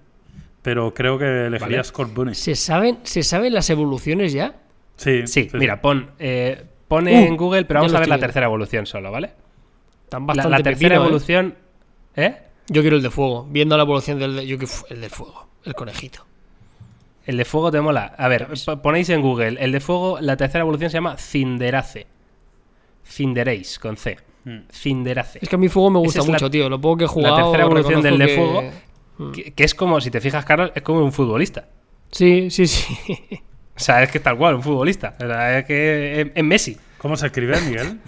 [0.62, 1.84] Pero creo que elegiría Vale.
[1.84, 2.34] Scorbunny.
[2.34, 4.54] ¿Se saben, ¿Se saben las evoluciones ya?
[4.96, 8.46] Sí, Sí, mira, pon, eh, pone Uh, en Google, pero vamos a ver la tercera
[8.46, 9.32] evolución solo, ¿vale?
[10.04, 11.04] Están La, bastante la tercera pepino, ¿eh?
[11.06, 11.54] evolución.
[12.16, 12.36] ¿Eh?
[12.68, 13.46] Yo quiero el de fuego.
[13.50, 14.56] Viendo la evolución del de, yo
[14.88, 15.48] el del fuego.
[15.64, 16.24] El conejito.
[17.26, 18.14] El de fuego te mola.
[18.16, 19.56] A ver, p- ponéis en Google.
[19.62, 22.06] El de fuego, la tercera evolución se llama Cinderace.
[23.06, 24.16] Cinderace, con C.
[24.44, 24.58] Mm.
[24.70, 25.38] Cinderace.
[25.42, 26.68] Es que a mí fuego me gusta es la- mucho, tío.
[26.68, 27.36] Lo poco que he jugado.
[27.38, 28.60] la tercera evolución del de fuego.
[28.60, 28.72] que-
[29.44, 31.68] Que, que es como, si te fijas, Carlos, es como un futbolista.
[32.10, 32.96] Sí, sí, sí.
[33.76, 35.16] O sea, es que es tal cual, un futbolista.
[35.20, 36.76] O sea, es que es, es Messi.
[36.98, 37.98] ¿Cómo se escribe, Miguel?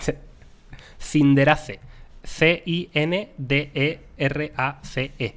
[1.00, 1.80] Cinderace.
[4.06, 5.36] C-I-N-D-E-R-A-C-E.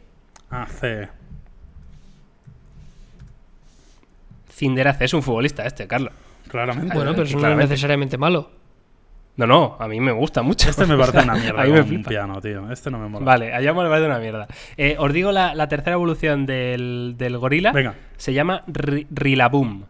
[0.52, 1.08] Ah, C.
[4.52, 6.14] Cinderace es un futbolista este, Carlos.
[6.48, 6.94] Claramente.
[6.96, 8.50] bueno, pero eso no es necesariamente malo.
[9.40, 10.70] No, no, a mí me gusta mucho.
[10.70, 12.70] Este me parece una mierda A mí me un piano, tío.
[12.72, 13.26] Este no me mola.
[13.26, 14.48] Vale, allá me parece una mierda.
[14.76, 17.72] Eh, os digo la, la tercera evolución del, del gorila.
[17.72, 17.96] Venga.
[18.18, 19.84] Se llama Ri- Rilaboom.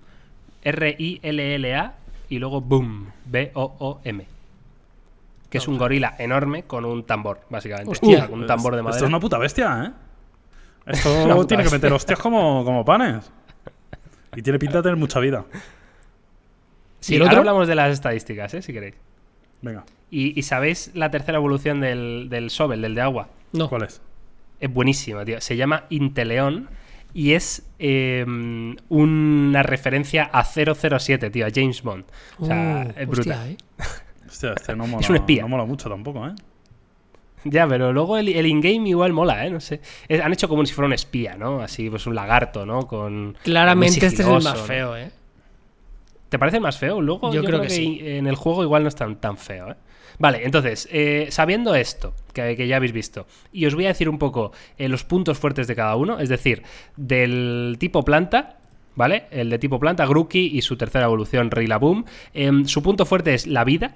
[0.62, 1.94] R-I-L-L-A
[2.30, 3.08] y luego Boom.
[3.26, 4.26] B-O-O-M.
[5.50, 7.90] Que es un gorila enorme con un tambor, básicamente.
[7.92, 8.28] Hostia.
[8.32, 9.06] Un tambor de Esto madera.
[9.06, 9.92] es una puta bestia, ¿eh?
[10.86, 11.10] Esto
[11.48, 11.72] tiene que bestia.
[11.72, 13.32] meter hostias como, como panes.
[14.36, 15.44] Y tiene pinta de tener mucha vida.
[17.00, 18.62] Sí, ¿Y el ahora hablamos de las estadísticas, ¿eh?
[18.62, 18.94] si queréis.
[19.62, 23.30] Venga, ¿Y, y sabéis la tercera evolución del, del Sobel, del de agua?
[23.52, 23.70] No.
[23.70, 24.02] ¿cuál es?
[24.60, 25.40] Es buenísima, tío.
[25.42, 26.70] Se llama Inteleón
[27.14, 28.26] y es eh,
[28.90, 32.06] una referencia a 007, tío, a James Bond.
[32.40, 33.50] O sea, Uh, es hostia, brutal.
[33.50, 33.58] ¿eh?
[34.28, 35.42] Hostia, este no mola, Es un espía.
[35.44, 36.34] no mola mucho tampoco, ¿eh?
[37.46, 39.50] Ya, pero luego el, el in-game igual mola, ¿eh?
[39.50, 39.80] No sé.
[40.10, 41.62] Es- han hecho como si fuera un espía, ¿no?
[41.62, 42.86] Así, pues un lagarto, ¿no?
[42.86, 43.38] Con.
[43.44, 45.10] Claramente este es el más feo, ¿eh?
[46.30, 47.02] ¿Te parece más feo?
[47.02, 48.00] Luego Yo yo, creo creo, que que, sí.
[48.02, 49.76] en el juego igual no es tan, tan feo, ¿eh?
[50.20, 54.10] Vale, entonces, eh, sabiendo esto, que, que ya habéis visto, y os voy a decir
[54.10, 56.64] un poco eh, los puntos fuertes de cada uno, es decir,
[56.98, 58.58] del tipo planta,
[58.96, 59.28] ¿vale?
[59.32, 62.04] El de tipo planta, Grookey y su tercera evolución, Rillaboom.
[62.34, 63.96] Em, su punto fuerte es la vida,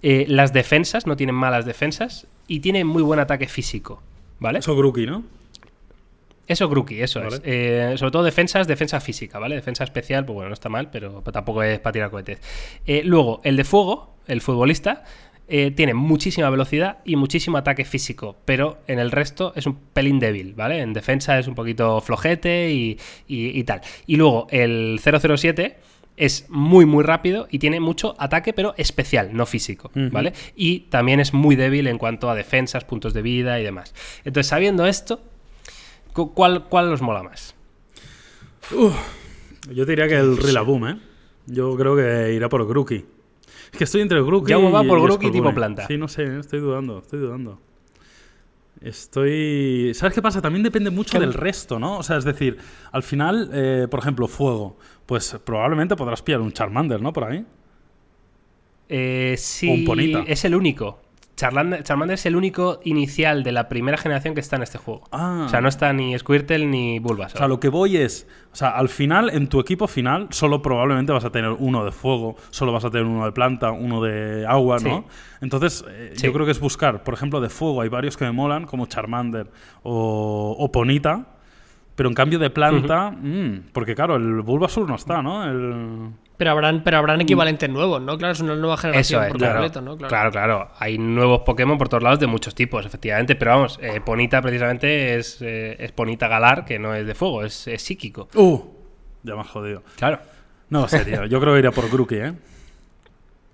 [0.00, 4.02] eh, las defensas, no tienen malas defensas, y tiene muy buen ataque físico,
[4.40, 4.60] ¿vale?
[4.60, 5.24] Eso Grookey, ¿no?
[6.48, 7.36] Eso Grookey, eso Vale.
[7.36, 7.42] es.
[7.44, 9.54] Eh, sobre todo defensas, defensa física, ¿vale?
[9.54, 12.40] Defensa especial, pues bueno, no está mal, pero, tampoco es para tirar cohetes.
[12.86, 15.04] Eh, luego, el de fuego, el futbolista,
[15.50, 20.18] eh, tiene muchísima velocidad y muchísimo ataque físico, pero en el resto es un pelín
[20.18, 20.80] débil, ¿vale?
[20.80, 23.80] En defensa es un poquito flojete y, y- y tal.
[24.06, 25.76] Y luego, el 007
[26.18, 29.90] es muy, muy rápido y tiene mucho ataque, pero especial, no físico.
[29.94, 30.32] ¿vale?
[30.56, 33.94] Y también es muy débil en cuanto a defensas, puntos de vida y demás.
[34.24, 35.22] Entonces, sabiendo esto,
[36.26, 37.54] ¿Cuál, ¿Cuál os mola más?
[39.72, 40.98] Yo diría que el Rillaboom, ¿eh?
[41.46, 43.04] Yo creo que irá por Grookey.
[43.72, 45.86] Es que estoy entre Grookey Jaume va y- por y Grookey tipo planta.
[45.86, 47.60] Sí, no sé, estoy dudando, estoy dudando.
[48.80, 49.92] Estoy...
[49.94, 50.40] ¿Sabes qué pasa?
[50.40, 51.18] También depende mucho ¿Qué?
[51.20, 51.98] del resto, ¿no?
[51.98, 52.58] O sea, es decir,
[52.92, 54.76] al final, eh, por ejemplo, fuego.
[55.06, 57.12] Pues probablemente podrás pillar un Charmander, ¿no?
[57.12, 57.44] Por ahí.
[58.88, 60.22] Eh, sí, O un Ponita.
[60.26, 61.00] es el único.
[61.38, 65.04] Charlander, Charmander es el único inicial de la primera generación que está en este juego.
[65.12, 65.44] Ah.
[65.46, 67.36] O sea, no está ni Squirtle ni Bulbasaur.
[67.36, 70.60] O sea, lo que voy es, o sea, al final, en tu equipo final, solo
[70.62, 74.02] probablemente vas a tener uno de fuego, solo vas a tener uno de planta, uno
[74.02, 75.04] de agua, ¿no?
[75.08, 75.38] Sí.
[75.42, 76.26] Entonces, eh, Sí.
[76.26, 78.86] yo creo que es buscar, por ejemplo, de fuego hay varios que me molan, como
[78.86, 79.46] Charmander
[79.84, 81.24] o, o Ponita,
[81.94, 85.44] pero en cambio de planta, mm, porque claro, el Bulbasaur no está, ¿no?
[85.44, 86.10] El...
[86.38, 88.16] Pero habrán, pero habrán equivalentes nuevos, ¿no?
[88.16, 89.98] Claro, es una nueva generación Eso es, por claro, completo, ¿no?
[89.98, 90.30] claro.
[90.30, 93.34] claro, Hay nuevos Pokémon por todos lados de muchos tipos, efectivamente.
[93.34, 97.42] Pero vamos, eh, Ponita precisamente es, eh, es Ponita Galar, que no es de fuego,
[97.44, 98.28] es, es psíquico.
[98.34, 98.60] ¡Uh!
[99.24, 99.82] Ya me has jodido.
[99.96, 100.20] Claro.
[100.70, 102.32] No, serio, yo creo que iría por Grookey, ¿eh?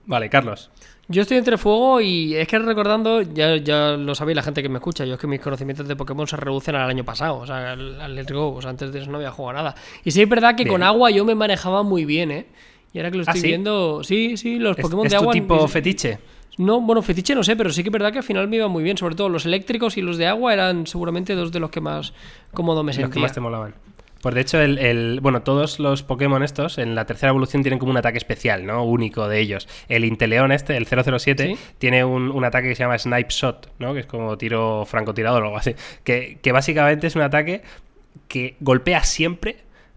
[0.04, 0.70] Vale, Carlos.
[1.08, 4.68] Yo estoy entre fuego y es que recordando, ya, ya lo sabéis la gente que
[4.70, 7.46] me escucha, yo es que mis conocimientos de Pokémon se reducen al año pasado, o
[7.46, 9.74] sea, al, al Let's Go, o sea, antes de eso no había jugado nada.
[10.02, 10.74] Y sí es verdad que Bien.
[10.74, 12.46] con agua yo me manejaba muy bien, ¿eh?
[12.94, 13.46] Y ahora que lo ¿Ah, estoy sí?
[13.48, 15.32] viendo, sí, sí, los ¿Es, Pokémon es de tu agua...
[15.34, 16.18] tipo fetiche?
[16.56, 18.68] No, bueno, fetiche no sé, pero sí que es verdad que al final me iba
[18.68, 21.68] muy bien, sobre todo los eléctricos y los de agua eran seguramente dos de los
[21.70, 22.14] que más
[22.52, 23.22] cómodo me Los que sentía.
[23.22, 23.74] más te molaban.
[24.22, 27.78] Pues de hecho, el, el- bueno, todos los Pokémon estos en la tercera evolución tienen
[27.78, 28.82] como un ataque especial, ¿no?
[28.84, 29.68] Único de ellos.
[29.88, 31.62] El Inteleon este, el 007, Sí.
[31.76, 33.92] tiene un, un ataque que se llama Snipe Shot, ¿no?
[33.92, 35.74] Que es como tiro francotirador o algo así.
[36.04, 37.62] Que, que básicamente es un ataque
[38.28, 39.56] que golpea siempre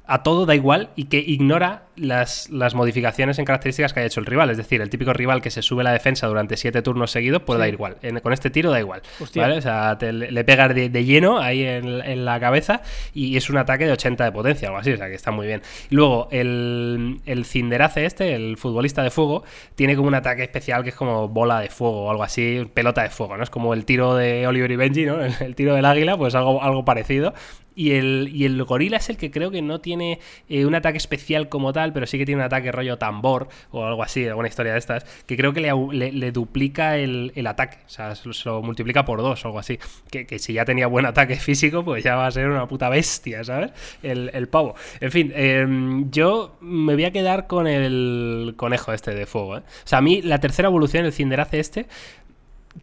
[0.09, 4.19] a todo da igual y que ignora las, las modificaciones en características que haya hecho
[4.19, 4.49] el rival.
[4.49, 7.57] Es decir, el típico rival que se sube la defensa durante siete turnos seguidos, pues
[7.57, 7.61] Sí.
[7.61, 7.97] da igual.
[8.01, 9.01] En- con este tiro da igual.
[9.35, 9.57] ¿vale?
[9.57, 12.81] O sea, te- le, pegas de, de lleno ahí en, en la cabeza
[13.13, 14.93] y es un ataque de 80 de potencia, algo así.
[14.93, 15.61] O sea, que está muy bien.
[15.89, 19.43] Y luego, el, el Cinderace este, el futbolista de fuego,
[19.75, 23.03] tiene como un ataque especial que es como bola de fuego o algo así, pelota
[23.03, 23.43] de fuego, ¿no?
[23.43, 25.19] Es como el tiro de Oliver y Benji, ¿no?
[25.23, 27.33] El, el tiro del águila, pues algo, algo parecido.
[27.77, 30.19] Y el, y el gorila es el que creo que no tiene
[30.49, 33.85] eh, un ataque especial como tal, pero sí que tiene un ataque rollo tambor o
[33.85, 37.77] algo así, alguna historia de estas, que creo que le, le- duplica el, el ataque,
[37.85, 39.77] o sea, se lo, se lo multiplica por dos o algo así.
[40.09, 42.89] Que, que si ya tenía buen ataque físico, pues ya va a ser una puta
[42.89, 43.71] bestia, ¿sabes?
[44.01, 44.73] El, el pavo.
[44.99, 49.59] En fin, em, yo me voy a quedar con el conejo este de fuego, ¿eh?
[49.59, 51.85] O sea, a mí la tercera evolución, el Cinderace este,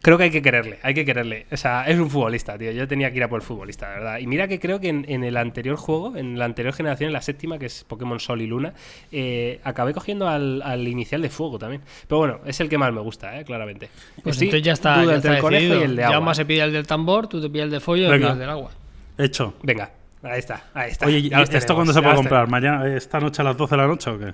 [0.01, 1.45] Creo que hay que quererle, hay que quererle.
[1.51, 2.71] O sea, es un futbolista, tío.
[2.71, 4.19] Yo tenía que ir a por el futbolista, la verdad.
[4.19, 7.13] Y mira que creo que en, en el anterior juego, en la anterior generación, en
[7.13, 8.73] la séptima, que es Pokémon Sol y Luna,
[9.11, 11.81] eh, acabé cogiendo al, al inicial de fuego también.
[12.07, 13.89] Pero bueno, es el que más me gusta, eh, claramente.
[14.23, 15.81] Pues Sí, entonces ya está, ya entre está el conejo decidido.
[15.81, 16.35] y el de agua.
[16.35, 18.71] Se pide el del tambor, tú te pides el de follo y el del agua.
[19.17, 19.53] Hecho.
[19.63, 19.91] Venga,
[20.23, 21.05] ahí está, ahí está.
[21.05, 22.49] Oye, Ya ¿esto tenemos, cuándo se puede comprar?
[22.49, 24.33] ¿Mañana, esta noche a las 12 de la noche o qué?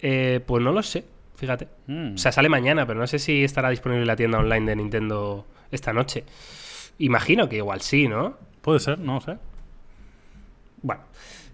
[0.00, 1.04] Eh, pues no lo sé,
[1.36, 1.68] fíjate.
[1.86, 2.14] Mm.
[2.14, 4.76] O sea, sale mañana, pero no sé si estará disponible en la tienda online de
[4.76, 6.24] Nintendo esta noche.
[6.98, 8.36] Imagino que igual sí, ¿no?
[8.62, 9.36] Puede ser, no sé.
[10.82, 11.02] Bueno,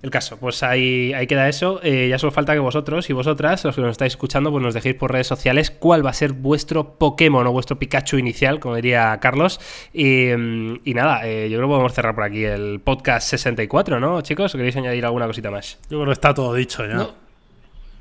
[0.03, 1.81] el caso, pues ahí, ahí queda eso.
[1.83, 4.75] Eh, ya solo falta que vosotros y vosotras, los que nos estáis escuchando, pues nos
[4.75, 8.75] dejéis por redes sociales cuál va a ser vuestro Pokémon o vuestro Pikachu inicial, como
[8.75, 9.61] diría Carlos.
[9.93, 14.01] Y, mm, y nada, eh, yo creo que podemos cerrar por aquí el podcast 64,
[14.01, 14.53] ¿no, chicos?
[14.55, 15.79] ¿O queréis añadir alguna cosita más?
[15.89, 16.95] Yo creo que está todo dicho ya.
[16.95, 17.22] No.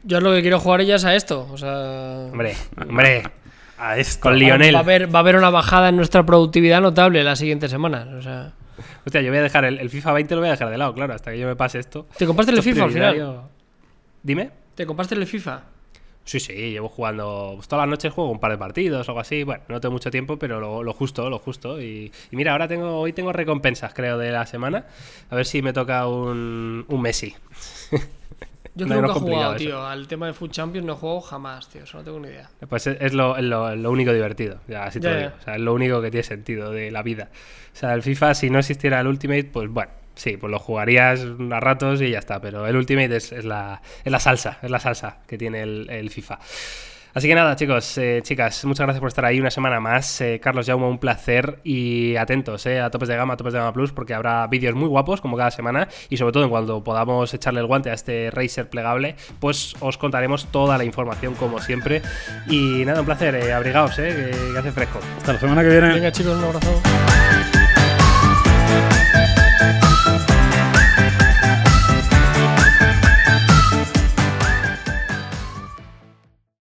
[0.03, 1.47] Yo lo que quiero jugar ya es a esto.
[1.51, 2.29] O sea.
[2.31, 2.55] Hombre,
[2.87, 3.23] hombre,
[3.77, 4.21] A esto.
[4.21, 4.73] Con Lionel.
[4.73, 8.07] Va a, haber, va a haber una bajada en nuestra productividad notable las siguientes semanas.
[8.07, 8.53] O sea.
[9.05, 10.93] hostia, yo voy a dejar el, el FIFA 20 lo voy a dejar de lado,
[10.93, 12.07] claro, hasta que yo me pase esto.
[12.17, 13.41] ¿Te compraste el es FIFA al final?
[14.23, 14.51] Dime.
[14.75, 15.63] ¿Te compraste el FIFA?
[16.23, 17.53] Sí, sí, llevo jugando.
[17.55, 19.43] Pues todas las noches juego un par de partidos o algo así.
[19.43, 21.81] Bueno, no tengo mucho tiempo, pero lo, justo, lo justo.
[21.81, 24.85] Y, mira, ahora tengo, hoy tengo recompensas, creo, de la semana.
[25.29, 27.33] A ver si me toca un, un Messi.
[28.75, 29.85] Yo creo que he jugado, tío.
[29.85, 31.83] Al tema de Food Champions no juego jamás, tío.
[31.83, 32.49] Eso no tengo ni idea.
[32.69, 34.59] Pues es, lo, lo, único divertido.
[34.67, 35.31] Ya, así te lo digo.
[35.39, 37.29] O sea, es lo único que tiene sentido de la vida.
[37.73, 41.25] O sea, el FIFA, si no existiera el Ultimate, pues bueno, sí, pues lo jugarías
[41.51, 42.39] a ratos y ya está.
[42.39, 45.89] Pero el Ultimate es, es, la, es la salsa, es la salsa que tiene el,
[45.89, 46.39] el FIFA.
[47.13, 50.21] Así que nada, chicos, eh, chicas, muchas gracias por estar ahí una semana más.
[50.21, 53.59] Eh, Carlos Jaume, un placer y atentos eh, a topes de gama, a topes de
[53.59, 56.83] gama plus, porque habrá vídeos muy guapos como cada semana y sobre todo en cuanto
[56.83, 61.59] podamos echarle el guante a este Racer plegable, pues os contaremos toda la información como
[61.59, 62.01] siempre.
[62.47, 64.99] Y nada, un placer, abrigaos, que hace fresco.
[65.17, 65.93] Hasta la semana que viene.
[65.93, 67.60] Venga, chicos, un abrazo.